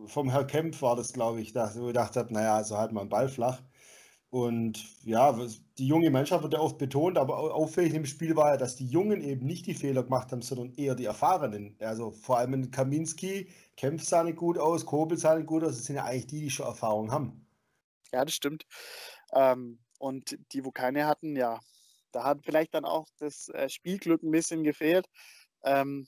vom 0.07 0.29
Herr 0.29 0.45
Kempf 0.45 0.81
war 0.81 0.95
das, 0.95 1.13
glaube 1.13 1.41
ich, 1.41 1.53
da, 1.53 1.73
wo 1.75 1.81
ich 1.81 1.87
gedacht 1.87 2.15
habe, 2.15 2.33
naja, 2.33 2.55
also 2.55 2.77
halt 2.77 2.91
mal 2.91 3.01
einen 3.01 3.09
Ball 3.09 3.29
flach. 3.29 3.61
Und 4.29 4.85
ja, 5.05 5.37
die 5.77 5.87
junge 5.87 6.09
Mannschaft 6.09 6.43
wird 6.43 6.53
ja 6.53 6.59
oft 6.59 6.77
betont, 6.77 7.17
aber 7.17 7.55
auffällig 7.55 7.93
im 7.93 8.05
Spiel 8.05 8.35
war 8.35 8.51
ja, 8.51 8.57
dass 8.57 8.75
die 8.75 8.87
Jungen 8.87 9.21
eben 9.21 9.45
nicht 9.45 9.65
die 9.67 9.73
Fehler 9.73 10.03
gemacht 10.03 10.31
haben, 10.31 10.41
sondern 10.41 10.73
eher 10.73 10.95
die 10.95 11.05
Erfahrenen. 11.05 11.77
Also 11.79 12.11
vor 12.11 12.37
allem 12.37 12.53
in 12.53 12.71
Kaminski, 12.71 13.47
Kempf 13.77 14.03
sah 14.03 14.23
nicht 14.23 14.37
gut 14.37 14.57
aus, 14.57 14.85
Kobel 14.85 15.17
sah 15.17 15.35
nicht 15.35 15.47
gut 15.47 15.63
aus, 15.63 15.77
das 15.77 15.85
sind 15.85 15.95
ja 15.95 16.03
eigentlich 16.03 16.27
die, 16.27 16.41
die 16.41 16.49
schon 16.49 16.65
Erfahrung 16.65 17.11
haben. 17.11 17.45
Ja, 18.11 18.25
das 18.25 18.33
stimmt. 18.33 18.65
Ähm, 19.33 19.79
und 19.97 20.37
die, 20.51 20.65
wo 20.65 20.71
keine 20.71 21.05
hatten, 21.07 21.35
ja, 21.37 21.59
da 22.11 22.23
hat 22.25 22.43
vielleicht 22.43 22.73
dann 22.73 22.85
auch 22.85 23.07
das 23.19 23.47
äh, 23.49 23.69
Spielglück 23.69 24.23
ein 24.23 24.31
bisschen 24.31 24.63
gefehlt. 24.63 25.07
Ähm, 25.63 26.07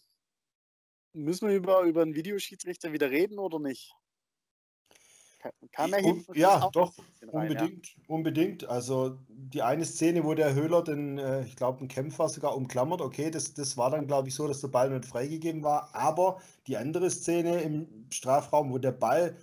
müssen 1.14 1.48
wir 1.48 1.56
über, 1.56 1.82
über 1.82 2.02
einen 2.02 2.16
Videoschiedsrichter 2.16 2.92
wieder 2.92 3.12
reden 3.12 3.40
oder 3.40 3.60
nicht? 3.60 3.94
Kann 5.72 5.94
er 5.94 6.02
hin? 6.02 6.26
Ja, 6.34 6.70
doch, 6.72 6.94
rein, 7.22 7.50
unbedingt, 7.50 7.88
ja? 7.88 8.04
unbedingt. 8.08 8.68
Also 8.68 9.18
die 9.30 9.62
eine 9.62 9.86
Szene, 9.86 10.24
wo 10.24 10.34
der 10.34 10.54
Höhler 10.54 10.84
den, 10.84 11.18
äh, 11.18 11.44
ich 11.44 11.56
glaube, 11.56 11.84
ein 11.84 11.88
Kämpfer 11.88 12.28
sogar 12.30 12.56
umklammert, 12.56 13.02
okay, 13.02 13.32
das, 13.32 13.54
das 13.54 13.78
war 13.78 13.90
dann, 13.90 14.08
glaube 14.08 14.28
ich, 14.28 14.36
so, 14.36 14.48
dass 14.48 14.62
der 14.62 14.68
Ball 14.68 14.90
nicht 14.90 15.06
freigegeben 15.06 15.64
war. 15.64 15.96
Aber 15.96 16.42
die 16.68 16.78
andere 16.78 17.10
Szene 17.10 17.62
im 17.62 17.88
Strafraum, 18.10 18.72
wo 18.72 18.78
der 18.78 18.92
Ball 18.92 19.36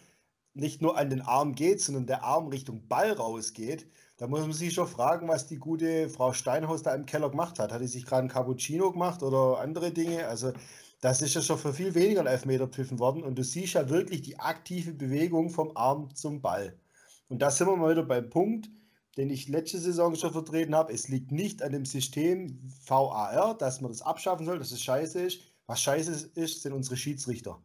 nicht 0.55 0.83
nur 0.83 0.99
an 0.99 1.11
den 1.11 1.23
Arm 1.23 1.55
geht, 1.55 1.81
sondern 1.81 2.07
der 2.07 2.25
Arm 2.25 2.49
Richtung 2.49 2.87
Ball 2.89 3.13
rausgeht, 3.13 3.87
da 4.19 4.27
muss 4.27 4.41
man 4.41 4.53
sich 4.53 4.73
schon 4.73 4.87
fragen, 4.87 5.29
was 5.29 5.47
die 5.47 5.59
gute 5.59 6.09
Frau 6.09 6.33
Steinhaus 6.33 6.83
da 6.83 6.95
im 6.95 7.05
Keller 7.05 7.29
gemacht 7.31 7.59
hat. 7.59 7.73
Hat 7.73 7.81
sie 7.81 7.87
sich 7.87 8.07
gerade 8.07 8.27
ein 8.27 8.29
Cappuccino 8.31 8.91
gemacht 8.91 9.23
oder 9.23 9.61
andere 9.61 9.91
Dinge? 9.93 10.27
Also 10.27 10.53
das 11.01 11.23
ist 11.23 11.35
ja 11.35 11.43
schon 11.43 11.59
für 11.59 11.75
viel 11.75 11.95
weniger 11.95 12.21
ein 12.21 12.27
Elfmeter 12.27 12.67
pfiffen 12.69 12.99
worden 12.99 13.23
und 13.23 13.37
du 13.37 13.45
siehst 13.45 13.75
ja 13.75 13.89
wirklich 13.89 14.23
die 14.23 14.39
aktive 14.39 14.93
Bewegung 14.93 15.51
vom 15.51 15.77
Arm 15.77 16.15
zum 16.15 16.41
Ball. 16.41 16.79
Und 17.29 17.41
da 17.41 17.51
sind 17.51 17.67
wir 17.67 17.77
mal 17.77 17.91
wieder 17.91 18.05
beim 18.05 18.31
Punkt, 18.31 18.71
den 19.17 19.31
ich 19.31 19.49
letzte 19.49 19.79
Saison 19.79 20.15
schon 20.15 20.33
vertreten 20.33 20.75
habe. 20.75 20.93
Es 20.93 21.09
liegt 21.09 21.33
nicht 21.33 21.63
an 21.63 21.73
dem 21.73 21.85
System 21.85 22.59
VAR, 22.87 23.57
dass 23.57 23.81
man 23.81 23.91
das 23.91 24.03
abschaffen 24.03 24.47
soll, 24.47 24.59
dass 24.59 24.73
es 24.73 24.83
scheiße 24.83 25.21
ist. 25.21 25.41
Was 25.67 25.81
scheiße 25.81 26.31
ist, 26.35 26.63
sind 26.63 26.73
unsere 26.73 26.97
Schiedsrichter. 26.97 27.63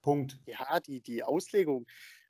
Punkt. 0.00 0.38
Ja, 0.46 0.80
die, 0.80 1.00
die 1.00 1.22
Auslegung. 1.22 1.86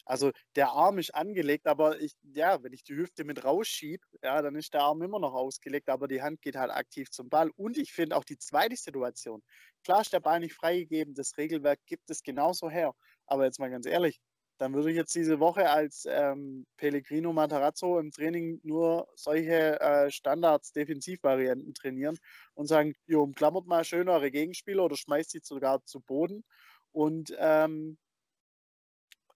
Also 0.08 0.32
der 0.56 0.70
Arm 0.70 0.98
ist 0.98 1.14
angelegt, 1.14 1.66
aber 1.66 2.00
ich, 2.00 2.14
ja, 2.22 2.62
wenn 2.62 2.72
ich 2.72 2.82
die 2.82 2.96
Hüfte 2.96 3.24
mit 3.24 3.44
rausschiebe, 3.44 4.02
ja, 4.22 4.40
dann 4.42 4.56
ist 4.56 4.72
der 4.74 4.82
Arm 4.82 5.02
immer 5.02 5.18
noch 5.20 5.34
ausgelegt, 5.34 5.88
aber 5.90 6.08
die 6.08 6.22
Hand 6.22 6.40
geht 6.42 6.56
halt 6.56 6.70
aktiv 6.72 7.10
zum 7.10 7.28
Ball. 7.28 7.50
Und 7.56 7.76
ich 7.76 7.92
finde 7.92 8.16
auch 8.16 8.24
die 8.24 8.38
zweite 8.38 8.76
Situation. 8.76 9.42
Klar 9.84 10.00
ist 10.00 10.12
der 10.12 10.20
Ball 10.20 10.40
nicht 10.40 10.54
freigegeben, 10.54 11.14
das 11.14 11.36
Regelwerk 11.36 11.80
gibt 11.86 12.10
es 12.10 12.22
genauso 12.22 12.70
her. 12.70 12.94
Aber 13.26 13.44
jetzt 13.44 13.58
mal 13.60 13.70
ganz 13.70 13.86
ehrlich, 13.86 14.20
dann 14.58 14.74
würde 14.74 14.90
ich 14.90 14.96
jetzt 14.96 15.14
diese 15.14 15.40
Woche 15.40 15.70
als 15.70 16.04
ähm, 16.08 16.66
Pellegrino 16.78 17.32
Matarazzo 17.32 17.98
im 18.00 18.10
Training 18.10 18.60
nur 18.64 19.06
solche 19.14 19.78
äh, 19.80 20.10
Standards, 20.10 20.72
Defensivvarianten 20.72 21.74
trainieren 21.74 22.18
und 22.54 22.66
sagen, 22.66 22.94
jo, 23.06 23.22
umklammert 23.22 23.66
mal 23.66 23.84
schön 23.84 24.08
eure 24.08 24.30
Gegenspieler 24.30 24.84
oder 24.84 24.96
schmeißt 24.96 25.30
sie 25.30 25.40
sogar 25.42 25.84
zu 25.84 26.00
Boden 26.00 26.44
und 26.92 27.34
ähm, 27.38 27.98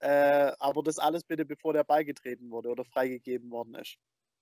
äh, 0.02 0.52
aber 0.58 0.82
das 0.82 0.98
alles 0.98 1.22
bitte 1.22 1.44
bevor 1.44 1.72
der 1.72 1.84
Ball 1.84 2.04
getreten 2.04 2.50
wurde 2.50 2.68
oder 2.68 2.84
freigegeben 2.84 3.50
worden 3.50 3.76
ist. 3.76 3.96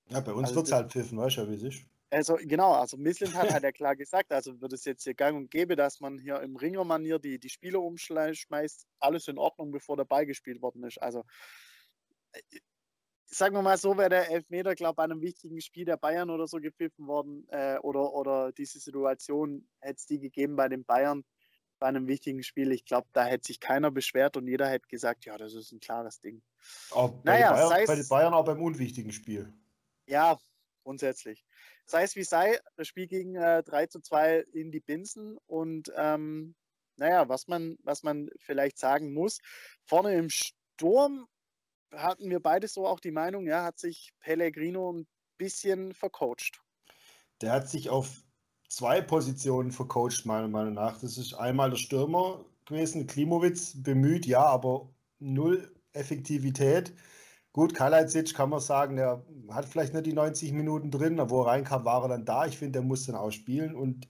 Ja, 0.08 0.20
bei 0.20 0.32
uns 0.32 0.48
also, 0.48 0.56
wird 0.56 0.66
es 0.66 0.72
halt 0.72 0.90
pfiffen, 0.90 1.18
weißt 1.18 1.36
du 1.36 1.50
wie 1.50 1.54
es 1.54 1.62
ist. 1.62 1.84
Also 2.10 2.36
genau, 2.40 2.72
also 2.72 2.96
Mislin 2.96 3.34
hat 3.34 3.52
halt 3.52 3.62
ja 3.62 3.70
klar 3.70 3.94
gesagt, 3.94 4.32
also 4.32 4.60
wird 4.60 4.72
es 4.72 4.84
jetzt 4.84 5.04
hier 5.04 5.14
gang 5.14 5.36
und 5.36 5.50
gäbe, 5.50 5.76
dass 5.76 6.00
man 6.00 6.18
hier 6.18 6.40
im 6.40 6.56
Ringermanier 6.56 7.18
die, 7.18 7.38
die 7.38 7.50
Spieler 7.50 7.80
umschmeißt, 7.80 8.86
alles 8.98 9.28
in 9.28 9.38
Ordnung, 9.38 9.70
bevor 9.70 9.96
der 9.96 10.06
Ball 10.06 10.26
gespielt 10.26 10.62
worden 10.62 10.82
ist. 10.82 11.00
Also 11.00 11.24
äh, 12.32 12.40
sagen 13.26 13.54
wir 13.54 13.62
mal 13.62 13.76
so, 13.76 13.96
wäre 13.98 14.08
der 14.08 14.30
Elfmeter, 14.30 14.74
glaube 14.74 14.92
ich, 14.92 14.96
bei 14.96 15.04
einem 15.04 15.20
wichtigen 15.20 15.60
Spiel 15.60 15.84
der 15.84 15.98
Bayern 15.98 16.30
oder 16.30 16.48
so 16.48 16.58
gepfiffen 16.58 17.06
worden 17.06 17.46
äh, 17.50 17.78
oder, 17.82 18.12
oder 18.14 18.50
diese 18.50 18.80
Situation 18.80 19.68
hätte 19.80 19.96
es 19.98 20.06
die 20.06 20.18
gegeben 20.18 20.56
bei 20.56 20.68
den 20.68 20.84
Bayern 20.84 21.22
bei 21.80 21.87
einem 21.87 22.06
wichtigen 22.06 22.44
Spiel. 22.44 22.70
Ich 22.70 22.84
glaube, 22.84 23.08
da 23.12 23.25
hätte 23.25 23.49
sich 23.49 23.58
keiner 23.58 23.90
beschwert 23.90 24.37
und 24.37 24.46
jeder 24.46 24.68
hätte 24.68 24.87
gesagt, 24.87 25.25
ja, 25.25 25.37
das 25.37 25.54
ist 25.54 25.72
ein 25.72 25.80
klares 25.80 26.20
Ding. 26.20 26.42
Auch 26.90 27.10
bei, 27.10 27.32
naja, 27.32 27.54
den 27.54 27.68
Bayern, 27.68 27.87
bei 27.87 27.96
den 27.96 28.08
Bayern 28.08 28.34
auch 28.34 28.44
beim 28.44 28.62
unwichtigen 28.62 29.10
Spiel. 29.10 29.52
Ja, 30.06 30.38
grundsätzlich 30.84 31.44
sei 31.90 32.04
es 32.04 32.16
wie 32.16 32.25
sei, 32.25 32.58
das 32.76 32.88
Spiel 32.88 33.06
ging 33.06 33.34
äh, 33.34 33.62
3 33.62 33.87
zu 33.87 34.00
2 34.00 34.46
in 34.52 34.70
die 34.70 34.80
Binsen 34.80 35.37
und 35.46 35.92
ähm, 35.96 36.54
naja, 36.96 37.28
was 37.28 37.49
man, 37.49 37.76
was 37.82 38.02
man 38.02 38.30
vielleicht 38.38 38.78
sagen 38.78 39.12
muss, 39.12 39.40
vorne 39.84 40.14
im 40.14 40.30
Sturm 40.30 41.26
hatten 41.92 42.30
wir 42.30 42.40
beide 42.40 42.68
so 42.68 42.87
auch 42.87 43.00
die 43.00 43.10
Meinung, 43.10 43.46
ja, 43.46 43.64
hat 43.64 43.78
sich 43.78 44.12
Pellegrino 44.20 44.92
ein 44.92 45.08
bisschen 45.37 45.92
vercoacht. 45.92 46.60
Der 47.40 47.52
hat 47.52 47.68
sich 47.68 47.90
auf 47.90 48.22
zwei 48.70 49.02
Positionen 49.02 49.72
vercoacht, 49.72 50.24
meiner 50.24 50.48
Meinung 50.48 50.74
nach. 50.74 50.98
Das 50.98 51.18
ist 51.18 51.34
einmal 51.34 51.70
der 51.70 51.76
Stürmer 51.76 52.44
gewesen, 52.64 53.06
Klimowitz 53.06 53.74
bemüht, 53.82 54.26
ja, 54.26 54.44
aber 54.44 54.88
null 55.18 55.74
Effektivität. 55.92 56.94
Gut, 57.52 57.74
Kalajdzic 57.74 58.34
kann 58.34 58.50
man 58.50 58.60
sagen, 58.60 58.96
der 58.96 59.24
hat 59.50 59.66
vielleicht 59.66 59.92
nicht 59.92 60.06
die 60.06 60.12
90 60.12 60.52
Minuten 60.52 60.90
drin, 60.92 61.18
aber 61.18 61.30
wo 61.30 61.42
er 61.42 61.48
reinkam, 61.48 61.84
war 61.84 62.04
er 62.04 62.08
dann 62.08 62.24
da. 62.24 62.46
Ich 62.46 62.58
finde, 62.58 62.78
der 62.78 62.82
muss 62.82 63.06
dann 63.06 63.16
auch 63.16 63.32
spielen 63.32 63.74
und 63.74 64.08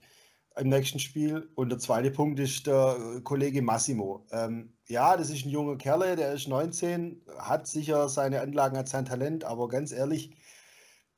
im 0.57 0.69
nächsten 0.69 0.99
Spiel. 0.99 1.49
Und 1.55 1.69
der 1.69 1.79
zweite 1.79 2.11
Punkt 2.11 2.39
ist 2.39 2.67
der 2.67 3.21
Kollege 3.23 3.63
Massimo. 3.63 4.27
Ähm, 4.31 4.73
ja, 4.87 5.17
das 5.17 5.31
ist 5.31 5.45
ein 5.45 5.49
junger 5.49 5.77
Kerl, 5.77 6.15
der 6.15 6.33
ist 6.33 6.47
19, 6.47 7.23
hat 7.39 7.67
sicher 7.67 8.09
seine 8.09 8.41
Anlagen, 8.41 8.77
hat 8.77 8.89
sein 8.89 9.05
Talent, 9.05 9.43
aber 9.43 9.67
ganz 9.69 9.91
ehrlich, 9.91 10.31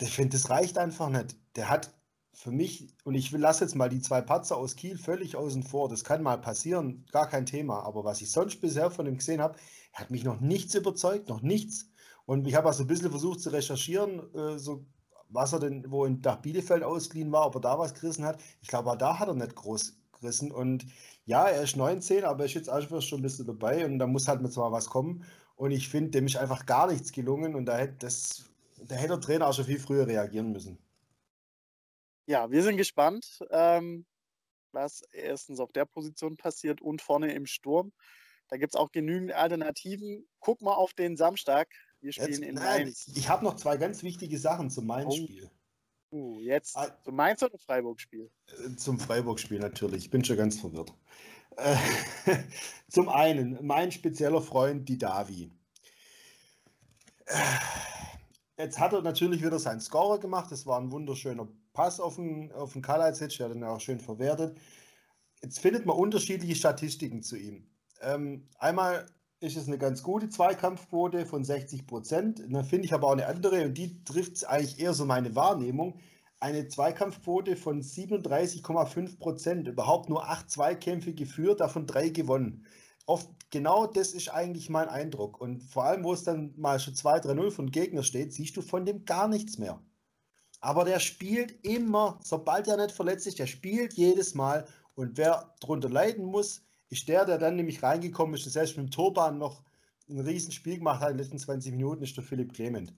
ich 0.01 0.11
finde, 0.11 0.37
das 0.37 0.49
reicht 0.49 0.77
einfach 0.77 1.09
nicht. 1.09 1.35
Der 1.55 1.69
hat 1.69 1.91
für 2.33 2.51
mich, 2.51 2.87
und 3.03 3.15
ich 3.15 3.31
lasse 3.31 3.63
jetzt 3.63 3.75
mal 3.75 3.89
die 3.89 4.01
zwei 4.01 4.21
Patzer 4.21 4.57
aus 4.57 4.75
Kiel 4.75 4.97
völlig 4.97 5.35
außen 5.35 5.63
vor, 5.63 5.87
das 5.87 6.03
kann 6.03 6.23
mal 6.23 6.37
passieren, 6.37 7.05
gar 7.11 7.27
kein 7.27 7.45
Thema. 7.45 7.83
Aber 7.83 8.03
was 8.03 8.21
ich 8.21 8.31
sonst 8.31 8.59
bisher 8.59 8.89
von 8.91 9.05
ihm 9.05 9.17
gesehen 9.17 9.41
habe, 9.41 9.57
hat 9.93 10.09
mich 10.11 10.23
noch 10.23 10.41
nichts 10.41 10.73
überzeugt, 10.73 11.29
noch 11.29 11.41
nichts. 11.41 11.89
Und 12.25 12.47
ich 12.47 12.55
habe 12.55 12.67
also 12.67 12.83
ein 12.83 12.87
bisschen 12.87 13.11
versucht 13.11 13.41
zu 13.41 13.49
recherchieren, 13.51 14.33
äh, 14.33 14.57
so, 14.57 14.85
was 15.29 15.53
er 15.53 15.59
denn, 15.59 15.85
wo 15.89 16.05
in 16.05 16.21
nach 16.21 16.37
Bielefeld 16.37 16.83
ausgeliehen 16.83 17.31
war, 17.31 17.45
ob 17.45 17.55
er 17.55 17.61
da 17.61 17.79
was 17.79 17.93
gerissen 17.93 18.25
hat. 18.25 18.39
Ich 18.61 18.67
glaube, 18.67 18.95
da 18.97 19.19
hat 19.19 19.27
er 19.27 19.35
nicht 19.35 19.55
groß 19.55 19.93
gerissen. 20.19 20.51
Und 20.51 20.85
ja, 21.25 21.47
er 21.47 21.63
ist 21.63 21.75
19, 21.75 22.23
aber 22.23 22.41
er 22.41 22.45
ist 22.45 22.53
jetzt 22.55 22.69
einfach 22.69 23.01
schon 23.01 23.19
ein 23.19 23.23
bisschen 23.23 23.45
dabei 23.45 23.85
und 23.85 23.99
da 23.99 24.07
muss 24.07 24.27
halt 24.27 24.41
mal 24.41 24.71
was 24.71 24.87
kommen. 24.87 25.23
Und 25.55 25.71
ich 25.71 25.89
finde, 25.89 26.11
dem 26.11 26.25
ist 26.25 26.37
einfach 26.37 26.65
gar 26.65 26.91
nichts 26.91 27.11
gelungen 27.11 27.55
und 27.55 27.65
da 27.65 27.77
hätte, 27.77 27.95
das, 27.99 28.45
da 28.87 28.95
hätte 28.95 29.09
der 29.09 29.21
Trainer 29.21 29.47
auch 29.47 29.53
schon 29.53 29.65
viel 29.65 29.79
früher 29.79 30.07
reagieren 30.07 30.51
müssen. 30.51 30.79
Ja, 32.25 32.49
wir 32.51 32.63
sind 32.63 32.77
gespannt, 32.77 33.39
ähm, 33.51 34.05
was 34.71 35.01
erstens 35.11 35.59
auf 35.59 35.71
der 35.71 35.85
Position 35.85 36.37
passiert 36.37 36.81
und 36.81 37.01
vorne 37.01 37.33
im 37.33 37.45
Sturm. 37.45 37.91
Da 38.47 38.57
gibt 38.57 38.73
es 38.73 38.79
auch 38.79 38.91
genügend 38.91 39.31
Alternativen. 39.31 40.27
Guck 40.39 40.61
mal 40.61 40.73
auf 40.73 40.93
den 40.93 41.17
Samstag. 41.17 41.69
Wir 42.01 42.11
spielen 42.11 42.29
jetzt, 42.29 42.41
in 42.41 42.55
nein, 42.55 42.83
Mainz. 42.83 43.11
Ich 43.15 43.29
habe 43.29 43.43
noch 43.43 43.55
zwei 43.55 43.77
ganz 43.77 44.03
wichtige 44.03 44.37
Sachen 44.37 44.69
zum 44.69 44.85
Mainz-Spiel. 44.87 45.49
Oh. 45.49 45.57
Uh, 46.15 46.41
jetzt 46.41 46.77
ah, 46.77 46.95
zum 47.03 47.15
Mainz 47.15 47.41
oder 47.41 47.57
Freiburg-Spiel? 47.57 48.29
Äh, 48.47 48.75
zum 48.75 48.99
Freiburg-Spiel 48.99 49.59
natürlich. 49.59 50.05
Ich 50.05 50.09
bin 50.11 50.23
schon 50.23 50.37
ganz 50.37 50.59
verwirrt. 50.59 50.93
Äh, 51.57 51.75
zum 52.87 53.09
einen, 53.09 53.65
mein 53.65 53.91
spezieller 53.91 54.41
Freund, 54.41 54.87
die 54.87 54.99
Davi. 54.99 55.49
Äh, 57.25 57.35
jetzt 58.57 58.79
hat 58.79 58.93
er 58.93 59.01
natürlich 59.01 59.43
wieder 59.43 59.57
seinen 59.57 59.81
Scorer 59.81 60.19
gemacht. 60.19 60.51
Das 60.51 60.67
war 60.67 60.79
ein 60.79 60.91
wunderschöner 60.91 61.47
Pass 61.73 61.99
auf 61.99 62.15
den, 62.15 62.51
auf 62.51 62.73
den 62.73 62.81
Kalajdzic, 62.81 63.37
der 63.37 63.49
hat 63.49 63.55
ihn 63.55 63.63
auch 63.63 63.79
schön 63.79 63.99
verwertet. 63.99 64.57
Jetzt 65.41 65.59
findet 65.59 65.85
man 65.85 65.97
unterschiedliche 65.97 66.55
Statistiken 66.55 67.23
zu 67.23 67.35
ihm. 67.35 67.67
Ähm, 68.01 68.47
einmal 68.59 69.07
ist 69.39 69.57
es 69.57 69.67
eine 69.67 69.77
ganz 69.77 70.03
gute 70.03 70.29
Zweikampfquote 70.29 71.25
von 71.25 71.43
60 71.43 71.85
Prozent. 71.85 72.41
Dann 72.47 72.63
finde 72.63 72.85
ich 72.85 72.93
aber 72.93 73.07
auch 73.07 73.11
eine 73.13 73.25
andere 73.27 73.65
und 73.65 73.77
die 73.77 74.03
trifft 74.05 74.47
eigentlich 74.47 74.79
eher 74.79 74.93
so 74.93 75.05
meine 75.05 75.35
Wahrnehmung. 75.35 75.99
Eine 76.39 76.67
Zweikampfquote 76.67 77.55
von 77.57 77.81
37,5 77.81 79.17
Prozent. 79.17 79.67
Überhaupt 79.67 80.09
nur 80.09 80.29
acht 80.29 80.49
Zweikämpfe 80.49 81.13
geführt, 81.13 81.59
davon 81.59 81.87
drei 81.87 82.09
gewonnen. 82.09 82.65
Oft 83.05 83.29
genau 83.49 83.85
das 83.87 84.13
ist 84.13 84.29
eigentlich 84.29 84.69
mein 84.69 84.87
Eindruck. 84.87 85.41
Und 85.41 85.61
vor 85.63 85.85
allem, 85.85 86.03
wo 86.03 86.13
es 86.13 86.23
dann 86.23 86.53
mal 86.55 86.79
schon 86.79 86.93
2-3-0 86.93 87.51
von 87.51 87.71
Gegner 87.71 88.03
steht, 88.03 88.33
siehst 88.33 88.55
du 88.55 88.61
von 88.61 88.85
dem 88.85 89.03
gar 89.05 89.27
nichts 89.27 89.57
mehr. 89.57 89.81
Aber 90.63 90.85
der 90.85 91.01
spielt 91.01 91.61
immer, 91.65 92.21
sobald 92.23 92.69
er 92.69 92.77
nicht 92.77 92.95
verletzt 92.95 93.27
ist, 93.27 93.37
der 93.37 93.47
spielt 93.47 93.95
jedes 93.95 94.33
Mal. 94.33 94.65
Und 94.95 95.17
wer 95.17 95.53
darunter 95.59 95.89
leiden 95.89 96.23
muss, 96.23 96.61
ist 96.89 97.09
der, 97.09 97.25
der 97.25 97.37
dann 97.37 97.57
nämlich 97.57 97.83
reingekommen 97.83 98.35
ist, 98.35 98.45
selbst 98.45 98.77
mit 98.77 98.85
dem 98.85 98.91
Turban 98.91 99.37
noch 99.37 99.61
ein 100.09 100.21
Riesenspiel 100.21 100.77
gemacht 100.77 101.01
hat 101.01 101.11
in 101.11 101.17
den 101.17 101.23
letzten 101.23 101.37
20 101.37 101.73
Minuten, 101.73 102.03
ist 102.03 102.15
der 102.15 102.23
Philipp 102.23 102.53
Clement. 102.53 102.93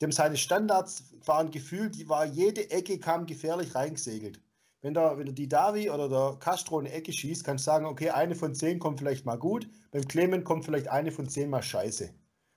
Dem 0.00 0.12
seine 0.12 0.38
Standards 0.38 1.12
waren 1.26 1.50
gefühlt, 1.50 1.94
die 1.94 2.08
war 2.08 2.24
jede 2.24 2.70
Ecke 2.70 2.98
kam 2.98 3.26
gefährlich 3.26 3.74
reingesegelt. 3.74 4.40
Wenn 4.80 4.94
der, 4.94 5.18
wenn 5.18 5.26
der 5.26 5.34
die 5.34 5.48
Davi 5.48 5.90
oder 5.90 6.08
der 6.08 6.38
Castro 6.40 6.78
eine 6.78 6.90
Ecke 6.90 7.12
schießt, 7.12 7.44
kannst 7.44 7.66
du 7.66 7.70
sagen, 7.70 7.84
okay, 7.84 8.10
eine 8.10 8.34
von 8.34 8.54
zehn 8.54 8.78
kommt 8.78 9.00
vielleicht 9.00 9.26
mal 9.26 9.36
gut, 9.36 9.68
beim 9.90 10.08
Clement 10.08 10.46
kommt 10.46 10.64
vielleicht 10.64 10.88
eine 10.88 11.12
von 11.12 11.28
zehn 11.28 11.50
mal 11.50 11.62
scheiße. 11.62 12.14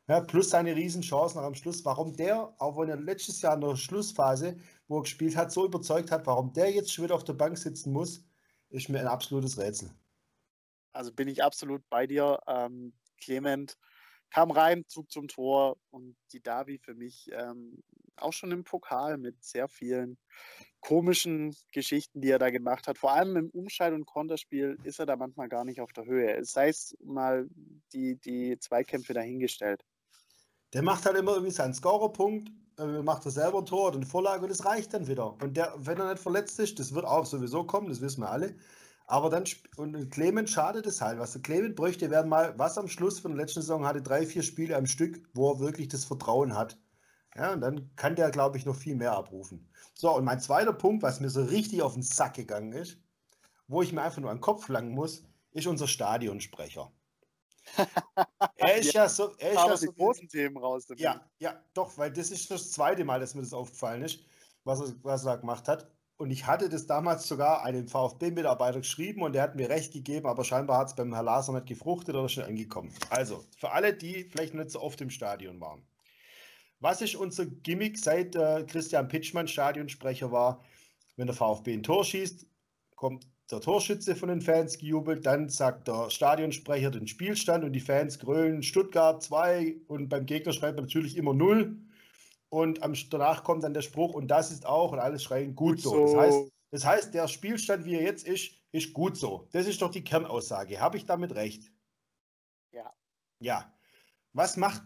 Ja, 0.09 0.21
plus 0.21 0.49
seine 0.49 0.73
Riesenchancen 0.73 1.39
am 1.39 1.53
Schluss. 1.53 1.83
Warum 1.83 2.15
der, 2.15 2.53
auch 2.59 2.77
wenn 2.77 2.87
er 2.87 2.95
letztes 2.95 3.41
Jahr 3.41 3.55
in 3.55 3.61
der 3.61 3.75
Schlussphase, 3.75 4.57
wo 4.87 4.99
er 4.99 5.01
gespielt 5.03 5.35
hat, 5.35 5.51
so 5.51 5.65
überzeugt 5.65 6.11
hat, 6.11 6.25
warum 6.25 6.53
der 6.53 6.71
jetzt 6.71 6.93
schon 6.93 7.03
wieder 7.03 7.15
auf 7.15 7.25
der 7.25 7.33
Bank 7.33 7.57
sitzen 7.57 7.91
muss, 7.91 8.23
ist 8.69 8.87
mir 8.87 8.99
ein 9.01 9.07
absolutes 9.07 9.57
Rätsel. 9.57 9.91
Also 10.93 11.11
bin 11.11 11.27
ich 11.27 11.43
absolut 11.43 11.83
bei 11.89 12.07
dir. 12.07 12.39
Ähm, 12.47 12.93
Clement 13.19 13.77
kam 14.29 14.51
rein, 14.51 14.85
Zug 14.87 15.11
zum 15.11 15.27
Tor 15.27 15.77
und 15.89 16.15
die 16.31 16.41
Davi 16.41 16.79
für 16.79 16.95
mich 16.95 17.29
ähm, 17.33 17.83
auch 18.15 18.33
schon 18.33 18.51
im 18.51 18.63
Pokal 18.63 19.17
mit 19.17 19.43
sehr 19.43 19.67
vielen 19.67 20.17
komischen 20.79 21.55
Geschichten, 21.73 22.21
die 22.21 22.29
er 22.29 22.39
da 22.39 22.49
gemacht 22.49 22.87
hat. 22.87 22.97
Vor 22.97 23.11
allem 23.11 23.35
im 23.35 23.49
Umschalt- 23.49 23.93
und 23.93 24.05
Konterspiel 24.05 24.77
ist 24.83 24.99
er 24.99 25.05
da 25.05 25.17
manchmal 25.17 25.49
gar 25.49 25.65
nicht 25.65 25.81
auf 25.81 25.91
der 25.91 26.05
Höhe. 26.05 26.43
Sei 26.45 26.69
es 26.69 26.95
mal 27.03 27.47
die, 27.93 28.15
die 28.15 28.57
Zweikämpfe 28.59 29.13
dahingestellt. 29.13 29.83
Der 30.73 30.83
macht 30.83 31.05
halt 31.05 31.17
immer 31.17 31.33
irgendwie 31.33 31.51
seinen 31.51 31.73
Scorerpunkt, 31.73 32.51
äh, 32.77 33.01
macht 33.01 33.25
er 33.25 33.31
selber 33.31 33.59
ein 33.59 33.65
Tor 33.65 33.93
eine 33.93 34.05
Vorlage 34.05 34.43
und 34.43 34.49
das 34.49 34.65
reicht 34.65 34.93
dann 34.93 35.07
wieder. 35.07 35.33
Und 35.41 35.57
der, 35.57 35.73
wenn 35.77 35.99
er 35.99 36.11
nicht 36.11 36.21
verletzt 36.21 36.59
ist, 36.59 36.79
das 36.79 36.93
wird 36.93 37.05
auch 37.05 37.25
sowieso 37.25 37.63
kommen, 37.65 37.89
das 37.89 38.01
wissen 38.01 38.21
wir 38.21 38.29
alle, 38.31 38.55
aber 39.07 39.29
dann, 39.29 39.45
und 39.77 40.11
Clement 40.11 40.49
schadet 40.49 40.85
es 40.85 41.01
halt. 41.01 41.17
Was 41.19 41.31
der 41.31 41.41
Clement 41.41 41.75
bräuchte, 41.77 42.09
wären 42.11 42.27
mal, 42.27 42.53
was 42.59 42.77
am 42.77 42.89
Schluss 42.89 43.19
von 43.19 43.31
der 43.31 43.41
letzten 43.41 43.61
Saison 43.61 43.85
hatte, 43.85 44.01
drei, 44.01 44.25
vier 44.25 44.43
Spiele 44.43 44.75
am 44.75 44.85
Stück, 44.85 45.21
wo 45.33 45.51
er 45.53 45.59
wirklich 45.59 45.87
das 45.87 46.03
Vertrauen 46.05 46.55
hat. 46.57 46.77
Ja, 47.35 47.53
und 47.53 47.61
dann 47.61 47.95
kann 47.95 48.15
der, 48.15 48.31
glaube 48.31 48.57
ich, 48.57 48.65
noch 48.65 48.75
viel 48.75 48.95
mehr 48.95 49.13
abrufen. 49.13 49.69
So, 49.93 50.13
und 50.15 50.25
mein 50.25 50.41
zweiter 50.41 50.73
Punkt, 50.73 51.03
was 51.03 51.19
mir 51.21 51.29
so 51.29 51.43
richtig 51.43 51.81
auf 51.81 51.93
den 51.93 52.03
Sack 52.03 52.33
gegangen 52.35 52.73
ist, 52.73 52.97
wo 53.67 53.81
ich 53.81 53.93
mir 53.93 54.01
einfach 54.01 54.21
nur 54.21 54.31
an 54.31 54.37
den 54.37 54.41
Kopf 54.41 54.67
langen 54.69 54.91
muss, 54.93 55.23
ist 55.51 55.67
unser 55.67 55.87
Stadionsprecher. 55.87 56.91
Er 58.57 58.77
ist 58.77 58.93
ja, 58.93 59.03
ja 59.03 59.09
so. 59.09 59.35
Er 59.37 59.51
ist 59.51 59.55
ja 59.55 59.77
so, 59.77 59.85
die 59.87 59.97
großen 59.97 60.27
Themen 60.27 60.57
raus. 60.57 60.87
Ja, 60.97 61.21
ja, 61.39 61.61
doch, 61.73 61.97
weil 61.97 62.11
das 62.11 62.31
ist 62.31 62.49
das 62.49 62.71
zweite 62.71 63.03
Mal, 63.05 63.19
dass 63.19 63.35
mir 63.35 63.41
das 63.41 63.53
aufgefallen 63.53 64.01
ist, 64.03 64.19
was 64.63 64.81
er, 64.81 64.95
was 65.03 65.25
er 65.25 65.37
gemacht 65.37 65.67
hat. 65.67 65.89
und 66.17 66.31
ich 66.31 66.45
hatte 66.47 66.69
das 66.69 66.87
damals 66.87 67.27
sogar 67.27 67.63
einem 67.63 67.87
VfB-Mitarbeiter 67.87 68.79
geschrieben 68.79 69.21
und 69.21 69.33
der 69.33 69.43
hat 69.43 69.55
mir 69.55 69.69
recht 69.69 69.93
gegeben, 69.93 70.27
aber 70.27 70.43
scheinbar 70.43 70.79
hat 70.79 70.87
es 70.89 70.95
beim 70.95 71.13
Herr 71.13 71.23
Laser 71.23 71.53
nicht 71.53 71.67
gefruchtet 71.67 72.15
oder 72.15 72.29
schon 72.29 72.43
angekommen. 72.43 72.91
Also, 73.09 73.43
für 73.57 73.71
alle, 73.71 73.93
die 73.93 74.23
vielleicht 74.23 74.53
nicht 74.53 74.71
so 74.71 74.81
oft 74.81 74.99
im 75.01 75.09
Stadion 75.09 75.61
waren. 75.61 75.85
Was 76.79 77.01
ist 77.01 77.15
unser 77.15 77.45
Gimmick 77.45 77.97
seit 77.97 78.35
äh, 78.35 78.63
Christian 78.65 79.07
Pitschmann 79.07 79.47
Stadionsprecher 79.47 80.31
war? 80.31 80.63
Wenn 81.15 81.27
der 81.27 81.35
VfB 81.35 81.73
ein 81.73 81.83
Tor 81.83 82.05
schießt, 82.05 82.45
kommt 82.95 83.27
der 83.49 83.61
Torschütze 83.61 84.15
von 84.15 84.29
den 84.29 84.41
Fans 84.41 84.77
gejubelt, 84.77 85.25
dann 85.25 85.49
sagt 85.49 85.87
der 85.87 86.09
Stadionsprecher 86.09 86.91
den 86.91 87.07
Spielstand 87.07 87.63
und 87.63 87.73
die 87.73 87.79
Fans 87.79 88.19
grölen 88.19 88.61
Stuttgart 88.61 89.23
2 89.23 89.77
und 89.87 90.09
beim 90.09 90.25
Gegner 90.25 90.51
schreibt 90.51 90.75
man 90.75 90.85
natürlich 90.85 91.15
immer 91.15 91.33
0 91.33 91.77
und 92.49 92.83
am, 92.83 92.93
danach 93.09 93.43
kommt 93.43 93.63
dann 93.63 93.73
der 93.73 93.81
Spruch 93.81 94.13
und 94.13 94.27
das 94.27 94.51
ist 94.51 94.65
auch 94.65 94.91
und 94.91 94.99
alles 94.99 95.23
schreien 95.23 95.55
gut, 95.55 95.75
gut 95.75 95.79
so. 95.83 96.07
so. 96.07 96.13
Das, 96.13 96.15
heißt, 96.15 96.51
das 96.71 96.85
heißt, 96.85 97.13
der 97.13 97.27
Spielstand, 97.27 97.85
wie 97.85 97.95
er 97.95 98.03
jetzt 98.03 98.27
ist, 98.27 98.51
ist 98.71 98.93
gut 98.93 99.17
so. 99.17 99.47
Das 99.51 99.65
ist 99.65 99.81
doch 99.81 99.91
die 99.91 100.03
Kernaussage. 100.03 100.79
Habe 100.79 100.97
ich 100.97 101.05
damit 101.05 101.35
recht? 101.35 101.71
Ja. 102.71 102.93
Ja. 103.39 103.73
Was 104.33 104.57
macht, 104.57 104.83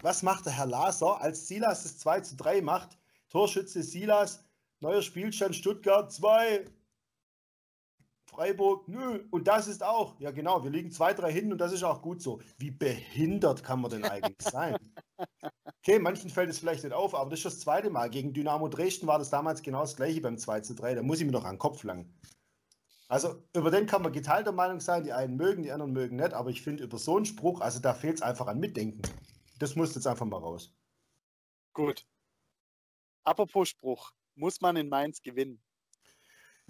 was 0.00 0.22
macht 0.22 0.46
der 0.46 0.54
Herr 0.54 0.66
Laser, 0.66 1.20
als 1.20 1.46
Silas 1.46 1.82
das 1.82 1.98
2 1.98 2.20
zu 2.20 2.36
3 2.36 2.62
macht? 2.62 2.98
Torschütze 3.28 3.82
Silas, 3.82 4.42
neuer 4.80 5.02
Spielstand 5.02 5.54
Stuttgart 5.54 6.10
2, 6.10 6.64
Freiburg, 8.30 8.86
nö. 8.86 9.24
Und 9.30 9.48
das 9.48 9.66
ist 9.66 9.82
auch, 9.82 10.18
ja 10.20 10.30
genau, 10.30 10.62
wir 10.62 10.70
liegen 10.70 10.90
2-3 10.90 11.26
hinten 11.28 11.52
und 11.52 11.58
das 11.58 11.72
ist 11.72 11.82
auch 11.82 12.00
gut 12.00 12.22
so. 12.22 12.40
Wie 12.58 12.70
behindert 12.70 13.64
kann 13.64 13.80
man 13.80 13.90
denn 13.90 14.04
eigentlich 14.04 14.40
sein? 14.40 14.76
Okay, 15.82 15.98
manchen 15.98 16.30
fällt 16.30 16.48
es 16.48 16.60
vielleicht 16.60 16.84
nicht 16.84 16.92
auf, 16.92 17.14
aber 17.14 17.30
das 17.30 17.40
ist 17.40 17.46
das 17.46 17.60
zweite 17.60 17.90
Mal. 17.90 18.08
Gegen 18.08 18.32
Dynamo 18.32 18.68
Dresden 18.68 19.08
war 19.08 19.18
das 19.18 19.30
damals 19.30 19.62
genau 19.62 19.80
das 19.80 19.96
gleiche 19.96 20.20
beim 20.20 20.38
2 20.38 20.60
zu 20.60 20.74
3. 20.74 20.94
Da 20.94 21.02
muss 21.02 21.18
ich 21.18 21.26
mir 21.26 21.32
noch 21.32 21.44
an 21.44 21.54
den 21.54 21.58
Kopf 21.58 21.82
langen. 21.82 22.14
Also 23.08 23.42
über 23.56 23.72
den 23.72 23.86
kann 23.86 24.02
man 24.02 24.12
geteilter 24.12 24.52
Meinung 24.52 24.78
sein. 24.78 25.02
Die 25.02 25.12
einen 25.12 25.36
mögen, 25.36 25.64
die 25.64 25.72
anderen 25.72 25.92
mögen 25.92 26.16
nicht. 26.16 26.32
Aber 26.32 26.50
ich 26.50 26.62
finde, 26.62 26.84
über 26.84 26.98
so 26.98 27.16
einen 27.16 27.26
Spruch, 27.26 27.60
also 27.60 27.80
da 27.80 27.94
fehlt 27.94 28.16
es 28.16 28.22
einfach 28.22 28.46
an 28.46 28.60
Mitdenken. 28.60 29.02
Das 29.58 29.74
muss 29.74 29.96
jetzt 29.96 30.06
einfach 30.06 30.26
mal 30.26 30.38
raus. 30.38 30.72
Gut. 31.72 32.06
Apropos 33.24 33.68
Spruch. 33.68 34.12
Muss 34.36 34.60
man 34.60 34.76
in 34.76 34.88
Mainz 34.88 35.20
gewinnen? 35.20 35.60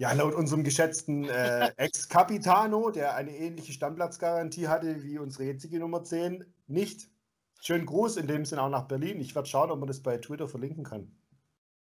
Ja, 0.01 0.13
laut 0.13 0.33
unserem 0.33 0.63
geschätzten 0.63 1.29
äh, 1.29 1.71
Ex-Capitano, 1.77 2.89
der 2.89 3.13
eine 3.13 3.37
ähnliche 3.37 3.71
Stammplatzgarantie 3.71 4.67
hatte 4.67 5.03
wie 5.03 5.19
unsere 5.19 5.43
jetzige 5.43 5.77
Nummer 5.77 6.03
10, 6.03 6.43
nicht. 6.65 7.11
Schönen 7.61 7.85
Gruß 7.85 8.17
in 8.17 8.25
dem 8.25 8.43
Sinne 8.43 8.63
auch 8.63 8.69
nach 8.69 8.87
Berlin. 8.87 9.21
Ich 9.21 9.35
werde 9.35 9.47
schauen, 9.47 9.69
ob 9.69 9.77
man 9.77 9.87
das 9.87 10.01
bei 10.01 10.17
Twitter 10.17 10.47
verlinken 10.47 10.83
kann. 10.83 11.15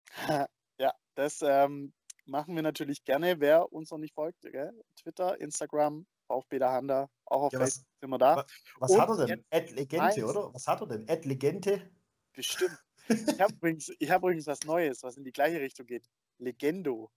Ja, 0.78 0.94
das 1.16 1.42
ähm, 1.42 1.94
machen 2.26 2.54
wir 2.56 2.64
natürlich 2.64 3.06
gerne. 3.06 3.40
Wer 3.40 3.72
uns 3.72 3.92
noch 3.92 3.98
nicht 3.98 4.14
folgt, 4.14 4.42
gell? 4.42 4.74
Twitter, 4.98 5.40
Instagram, 5.40 6.06
VfB 6.28 6.60
der 6.60 6.72
Handa, 6.72 7.10
auch 7.28 7.44
auf 7.44 7.54
ja, 7.54 7.60
Facebook 7.60 7.88
sind 8.02 8.10
wir 8.10 8.18
da. 8.18 8.36
Was, 8.36 8.92
was 8.92 9.00
hat 9.00 9.10
er 9.10 9.26
denn? 9.26 9.46
Ad 9.52 9.74
Legente, 9.74 10.26
oder? 10.26 10.54
Was 10.54 10.68
hat 10.68 10.82
er 10.82 10.88
denn? 10.88 11.08
Ad 11.08 11.26
Legente? 11.26 11.90
Bestimmt. 12.34 12.78
Ich 13.08 13.42
habe 13.42 13.54
übrigens, 13.54 13.88
hab 13.88 14.22
übrigens 14.22 14.48
was 14.48 14.60
Neues, 14.64 15.02
was 15.04 15.18
in 15.18 15.24
die 15.24 15.32
gleiche 15.32 15.60
Richtung 15.60 15.86
geht. 15.86 16.10
Legendo. 16.38 17.10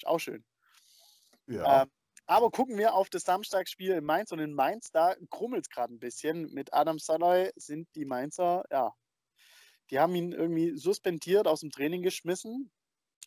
Ist 0.00 0.06
auch 0.06 0.18
schön. 0.18 0.44
Ja. 1.46 1.82
Ähm, 1.82 1.90
aber 2.24 2.50
gucken 2.50 2.78
wir 2.78 2.94
auf 2.94 3.10
das 3.10 3.24
Samstagsspiel 3.24 3.90
in 3.90 4.04
Mainz 4.04 4.32
und 4.32 4.38
in 4.38 4.54
Mainz, 4.54 4.90
da 4.92 5.14
krummelt 5.30 5.64
es 5.64 5.68
gerade 5.68 5.92
ein 5.92 5.98
bisschen. 5.98 6.50
Mit 6.52 6.72
Adam 6.72 6.98
Saloy 6.98 7.50
sind 7.56 7.88
die 7.94 8.04
Mainzer, 8.04 8.64
ja, 8.70 8.94
die 9.90 9.98
haben 9.98 10.14
ihn 10.14 10.32
irgendwie 10.32 10.76
suspendiert, 10.76 11.46
aus 11.46 11.60
dem 11.60 11.70
Training 11.70 12.02
geschmissen. 12.02 12.70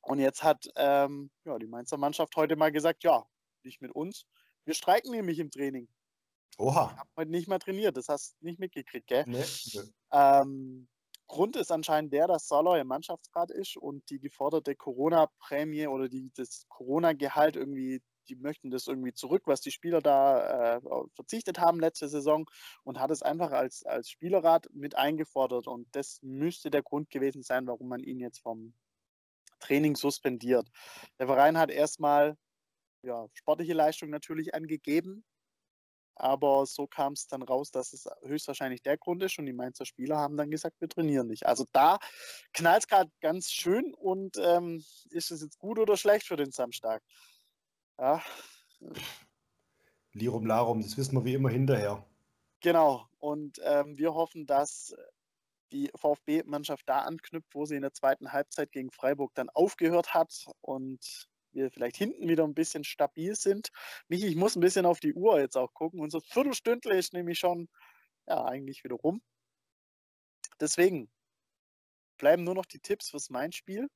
Und 0.01 0.19
jetzt 0.19 0.41
hat 0.41 0.65
ähm, 0.77 1.29
ja, 1.45 1.59
die 1.59 1.67
Mainzer 1.67 1.97
Mannschaft 1.97 2.35
heute 2.35 2.55
mal 2.55 2.71
gesagt, 2.71 3.03
ja, 3.03 3.23
nicht 3.63 3.81
mit 3.81 3.91
uns. 3.91 4.25
Wir 4.65 4.73
streiken 4.73 5.11
nämlich 5.11 5.37
im 5.37 5.51
Training. 5.51 5.87
Oha. 6.57 6.91
Ich 6.93 6.99
habe 6.99 7.09
heute 7.17 7.31
nicht 7.31 7.47
mal 7.47 7.59
trainiert, 7.59 7.97
das 7.97 8.07
hast 8.07 8.35
du 8.39 8.45
nicht 8.45 8.59
mitgekriegt, 8.59 9.07
gell? 9.07 9.25
Nee. 9.27 9.43
Ähm, 10.11 10.87
Grund 11.27 11.55
ist 11.55 11.71
anscheinend 11.71 12.13
der, 12.13 12.27
dass 12.27 12.47
Saloy 12.47 12.81
im 12.81 12.87
Mannschaftsrat 12.87 13.51
ist 13.51 13.77
und 13.77 14.09
die 14.09 14.19
geforderte 14.19 14.75
Corona-Prämie 14.75 15.87
oder 15.87 16.09
die, 16.09 16.31
das 16.35 16.65
Corona-Gehalt 16.69 17.55
irgendwie 17.55 18.01
die 18.29 18.35
möchten 18.35 18.71
das 18.71 18.87
irgendwie 18.87 19.13
zurück, 19.13 19.43
was 19.45 19.61
die 19.61 19.71
Spieler 19.71 20.01
da 20.01 20.77
äh, 20.77 20.81
verzichtet 21.13 21.59
haben 21.59 21.79
letzte 21.79 22.07
Saison 22.07 22.45
und 22.83 22.99
hat 22.99 23.11
es 23.11 23.21
einfach 23.21 23.51
als, 23.51 23.83
als 23.85 24.09
Spielerrat 24.09 24.67
mit 24.73 24.95
eingefordert. 24.95 25.67
Und 25.67 25.87
das 25.95 26.19
müsste 26.21 26.69
der 26.69 26.83
Grund 26.83 27.09
gewesen 27.09 27.43
sein, 27.43 27.67
warum 27.67 27.89
man 27.89 28.01
ihn 28.01 28.19
jetzt 28.19 28.39
vom 28.39 28.73
Training 29.59 29.95
suspendiert. 29.95 30.67
Der 31.19 31.27
Verein 31.27 31.57
hat 31.57 31.71
erstmal 31.71 32.37
ja, 33.03 33.27
sportliche 33.33 33.73
Leistung 33.73 34.09
natürlich 34.09 34.53
angegeben, 34.53 35.25
aber 36.15 36.65
so 36.65 36.87
kam 36.87 37.13
es 37.13 37.27
dann 37.27 37.41
raus, 37.41 37.71
dass 37.71 37.93
es 37.93 38.07
höchstwahrscheinlich 38.23 38.81
der 38.81 38.97
Grund 38.97 39.23
ist 39.23 39.39
und 39.39 39.45
die 39.45 39.53
Mainzer 39.53 39.85
Spieler 39.85 40.17
haben 40.17 40.37
dann 40.37 40.51
gesagt, 40.51 40.79
wir 40.79 40.89
trainieren 40.89 41.27
nicht. 41.27 41.45
Also 41.45 41.65
da 41.71 41.97
knallt 42.53 42.83
es 42.83 42.87
gerade 42.87 43.11
ganz 43.21 43.49
schön 43.49 43.93
und 43.93 44.37
ähm, 44.37 44.83
ist 45.09 45.31
es 45.31 45.41
jetzt 45.41 45.57
gut 45.57 45.79
oder 45.79 45.97
schlecht 45.97 46.27
für 46.27 46.37
den 46.37 46.51
Samstag? 46.51 47.01
Ja. 47.99 48.21
Lirum 50.13 50.45
Larum, 50.45 50.81
das 50.81 50.97
wissen 50.97 51.15
wir 51.15 51.25
wie 51.25 51.33
immer 51.33 51.49
hinterher. 51.49 52.05
Genau. 52.61 53.07
Und 53.19 53.59
ähm, 53.63 53.97
wir 53.97 54.13
hoffen, 54.13 54.45
dass 54.45 54.95
die 55.71 55.91
VfB-Mannschaft 55.95 56.87
da 56.87 56.99
anknüpft, 56.99 57.53
wo 57.53 57.65
sie 57.65 57.75
in 57.75 57.81
der 57.81 57.93
zweiten 57.93 58.31
Halbzeit 58.31 58.71
gegen 58.71 58.91
Freiburg 58.91 59.33
dann 59.33 59.49
aufgehört 59.49 60.13
hat 60.13 60.45
und 60.61 61.27
wir 61.53 61.71
vielleicht 61.71 61.97
hinten 61.97 62.27
wieder 62.27 62.43
ein 62.43 62.53
bisschen 62.53 62.83
stabil 62.83 63.35
sind. 63.35 63.69
Michi, 64.07 64.27
ich 64.27 64.35
muss 64.35 64.55
ein 64.55 64.61
bisschen 64.61 64.85
auf 64.85 64.99
die 64.99 65.13
Uhr 65.13 65.39
jetzt 65.39 65.57
auch 65.57 65.73
gucken. 65.73 65.99
Unser 65.99 66.21
Viertelstündle 66.21 66.97
ist 66.97 67.13
nämlich 67.13 67.39
schon 67.39 67.69
ja, 68.27 68.43
eigentlich 68.45 68.83
wieder 68.83 68.95
rum. 68.95 69.21
Deswegen 70.59 71.09
bleiben 72.17 72.43
nur 72.43 72.55
noch 72.55 72.65
die 72.65 72.79
Tipps 72.79 73.09
fürs 73.09 73.29
Main-Spiel. 73.29 73.89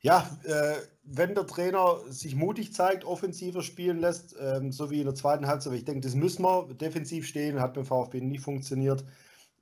Ja, 0.00 0.38
äh, 0.44 0.76
wenn 1.02 1.34
der 1.34 1.46
Trainer 1.46 1.98
sich 2.08 2.36
mutig 2.36 2.72
zeigt, 2.72 3.04
offensiver 3.04 3.62
spielen 3.62 3.98
lässt, 3.98 4.36
ähm, 4.38 4.70
so 4.70 4.90
wie 4.90 5.00
in 5.00 5.06
der 5.06 5.16
zweiten 5.16 5.48
Halbzeit, 5.48 5.72
ich 5.72 5.84
denke, 5.84 6.02
das 6.02 6.14
müssen 6.14 6.42
wir 6.42 6.72
defensiv 6.74 7.26
stehen, 7.26 7.60
hat 7.60 7.74
beim 7.74 7.84
VfB 7.84 8.20
nie 8.20 8.38
funktioniert. 8.38 9.04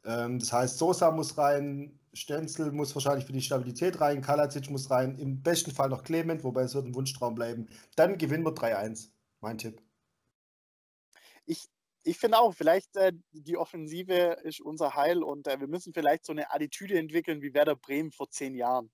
Ähm, 0.06 0.38
das 0.38 0.52
heißt, 0.52 0.78
Sosa 0.78 1.10
muss 1.10 1.36
rein, 1.36 1.98
Stenzel 2.14 2.72
muss 2.72 2.94
wahrscheinlich 2.94 3.26
für 3.26 3.32
die 3.32 3.42
Stabilität 3.42 4.00
rein, 4.00 4.22
Kalacic 4.22 4.70
muss 4.70 4.90
rein, 4.90 5.18
im 5.18 5.42
besten 5.42 5.72
Fall 5.72 5.88
noch 5.88 6.04
Clement, 6.04 6.44
wobei 6.44 6.62
es 6.62 6.74
wird 6.74 6.86
ein 6.86 6.94
Wunschtraum 6.94 7.34
bleiben. 7.34 7.68
Dann 7.96 8.16
gewinnen 8.16 8.44
wir 8.44 8.54
3-1, 8.54 9.10
mein 9.40 9.58
Tipp. 9.58 9.82
Ich, 11.44 11.68
ich 12.04 12.18
finde 12.18 12.38
auch, 12.38 12.54
vielleicht 12.54 12.96
äh, 12.96 13.12
die 13.32 13.56
Offensive 13.56 14.38
ist 14.44 14.60
unser 14.60 14.94
Heil 14.94 15.22
und 15.22 15.46
äh, 15.46 15.60
wir 15.60 15.68
müssen 15.68 15.92
vielleicht 15.92 16.24
so 16.24 16.32
eine 16.32 16.52
Attitüde 16.52 16.98
entwickeln 16.98 17.42
wie 17.42 17.52
Werder 17.52 17.76
Bremen 17.76 18.12
vor 18.12 18.30
zehn 18.30 18.54
Jahren. 18.54 18.90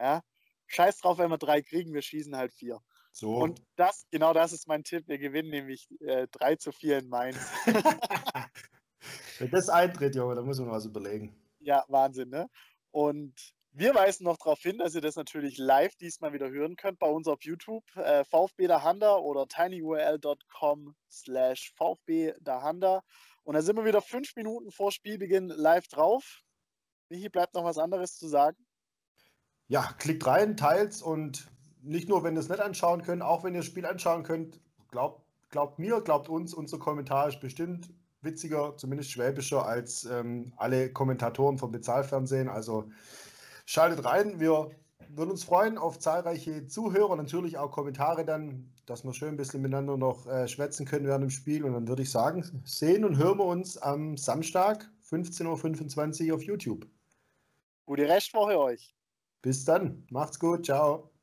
Ja? 0.00 0.22
scheiß 0.66 0.98
drauf, 0.98 1.18
wenn 1.18 1.30
wir 1.30 1.38
drei 1.38 1.62
kriegen, 1.62 1.92
wir 1.94 2.02
schießen 2.02 2.36
halt 2.36 2.52
vier. 2.52 2.80
So. 3.12 3.36
Und 3.36 3.62
das, 3.76 4.06
genau 4.10 4.32
das 4.32 4.52
ist 4.52 4.66
mein 4.66 4.82
Tipp. 4.82 5.06
Wir 5.06 5.18
gewinnen 5.18 5.50
nämlich 5.50 5.88
äh, 6.00 6.26
3 6.32 6.56
zu 6.56 6.72
4 6.72 6.98
in 6.98 7.08
Mainz. 7.08 7.38
wenn 9.38 9.50
das 9.50 9.68
eintritt, 9.68 10.14
Junge, 10.14 10.34
dann 10.34 10.44
muss 10.44 10.58
man 10.58 10.70
was 10.70 10.86
überlegen. 10.86 11.34
Ja, 11.60 11.84
Wahnsinn, 11.88 12.30
ne? 12.30 12.48
Und 12.90 13.34
wir 13.72 13.94
weisen 13.94 14.24
noch 14.24 14.36
darauf 14.36 14.60
hin, 14.60 14.78
dass 14.78 14.94
ihr 14.94 15.00
das 15.00 15.16
natürlich 15.16 15.58
live 15.58 15.96
diesmal 15.96 16.32
wieder 16.32 16.48
hören 16.48 16.76
könnt 16.76 16.98
bei 16.98 17.08
uns 17.08 17.26
auf 17.26 17.42
YouTube, 17.42 17.84
äh, 17.96 18.24
VfB 18.24 18.68
Dahanda 18.68 19.16
oder 19.16 19.46
tinyurl.com 19.48 20.94
slash 21.10 21.72
VfB 21.76 22.34
Dahanda. 22.40 23.02
Und 23.42 23.54
da 23.54 23.62
sind 23.62 23.76
wir 23.76 23.84
wieder 23.84 24.00
fünf 24.00 24.36
Minuten 24.36 24.70
vor 24.70 24.92
Spielbeginn 24.92 25.48
live 25.48 25.88
drauf. 25.88 26.42
Michi, 27.08 27.28
bleibt 27.28 27.54
noch 27.54 27.64
was 27.64 27.78
anderes 27.78 28.16
zu 28.16 28.28
sagen? 28.28 28.64
ja, 29.68 29.82
klickt 29.98 30.26
rein, 30.26 30.56
teilt 30.56 31.00
und 31.02 31.50
nicht 31.82 32.08
nur, 32.08 32.22
wenn 32.24 32.34
ihr 32.34 32.40
es 32.40 32.48
nicht 32.48 32.60
anschauen 32.60 33.02
könnt, 33.02 33.22
auch 33.22 33.44
wenn 33.44 33.54
ihr 33.54 33.60
das 33.60 33.66
Spiel 33.66 33.86
anschauen 33.86 34.22
könnt, 34.22 34.60
glaubt, 34.90 35.24
glaubt 35.50 35.78
mir, 35.78 36.00
glaubt 36.00 36.28
uns, 36.28 36.54
unser 36.54 36.78
Kommentar 36.78 37.28
ist 37.28 37.40
bestimmt 37.40 37.90
witziger, 38.24 38.76
zumindest 38.76 39.10
schwäbischer 39.10 39.66
als 39.66 40.04
ähm, 40.04 40.52
alle 40.56 40.92
Kommentatoren 40.92 41.58
vom 41.58 41.70
Bezahlfernsehen. 41.70 42.48
Also 42.48 42.90
schaltet 43.66 44.04
rein, 44.04 44.40
wir 44.40 44.70
würden 45.08 45.30
uns 45.30 45.44
freuen 45.44 45.78
auf 45.78 45.98
zahlreiche 45.98 46.66
Zuhörer, 46.66 47.16
natürlich 47.16 47.58
auch 47.58 47.70
Kommentare 47.70 48.24
dann, 48.24 48.72
dass 48.86 49.04
wir 49.04 49.12
schön 49.12 49.30
ein 49.30 49.36
bisschen 49.36 49.62
miteinander 49.62 49.96
noch 49.96 50.26
äh, 50.26 50.48
schwätzen 50.48 50.86
können 50.86 51.06
während 51.06 51.22
dem 51.22 51.30
Spiel. 51.30 51.64
Und 51.64 51.72
dann 51.72 51.88
würde 51.88 52.02
ich 52.02 52.10
sagen, 52.10 52.62
sehen 52.64 53.04
und 53.04 53.16
hören 53.16 53.38
wir 53.38 53.44
uns 53.44 53.78
am 53.78 54.16
Samstag 54.16 54.90
15.25 55.08 56.28
Uhr 56.28 56.34
auf 56.36 56.42
YouTube. 56.42 56.86
Gute 57.86 58.08
Restwoche 58.08 58.58
euch. 58.58 58.94
Bis 59.42 59.64
dann. 59.64 60.06
Macht's 60.10 60.38
gut. 60.38 60.64
Ciao. 60.64 61.13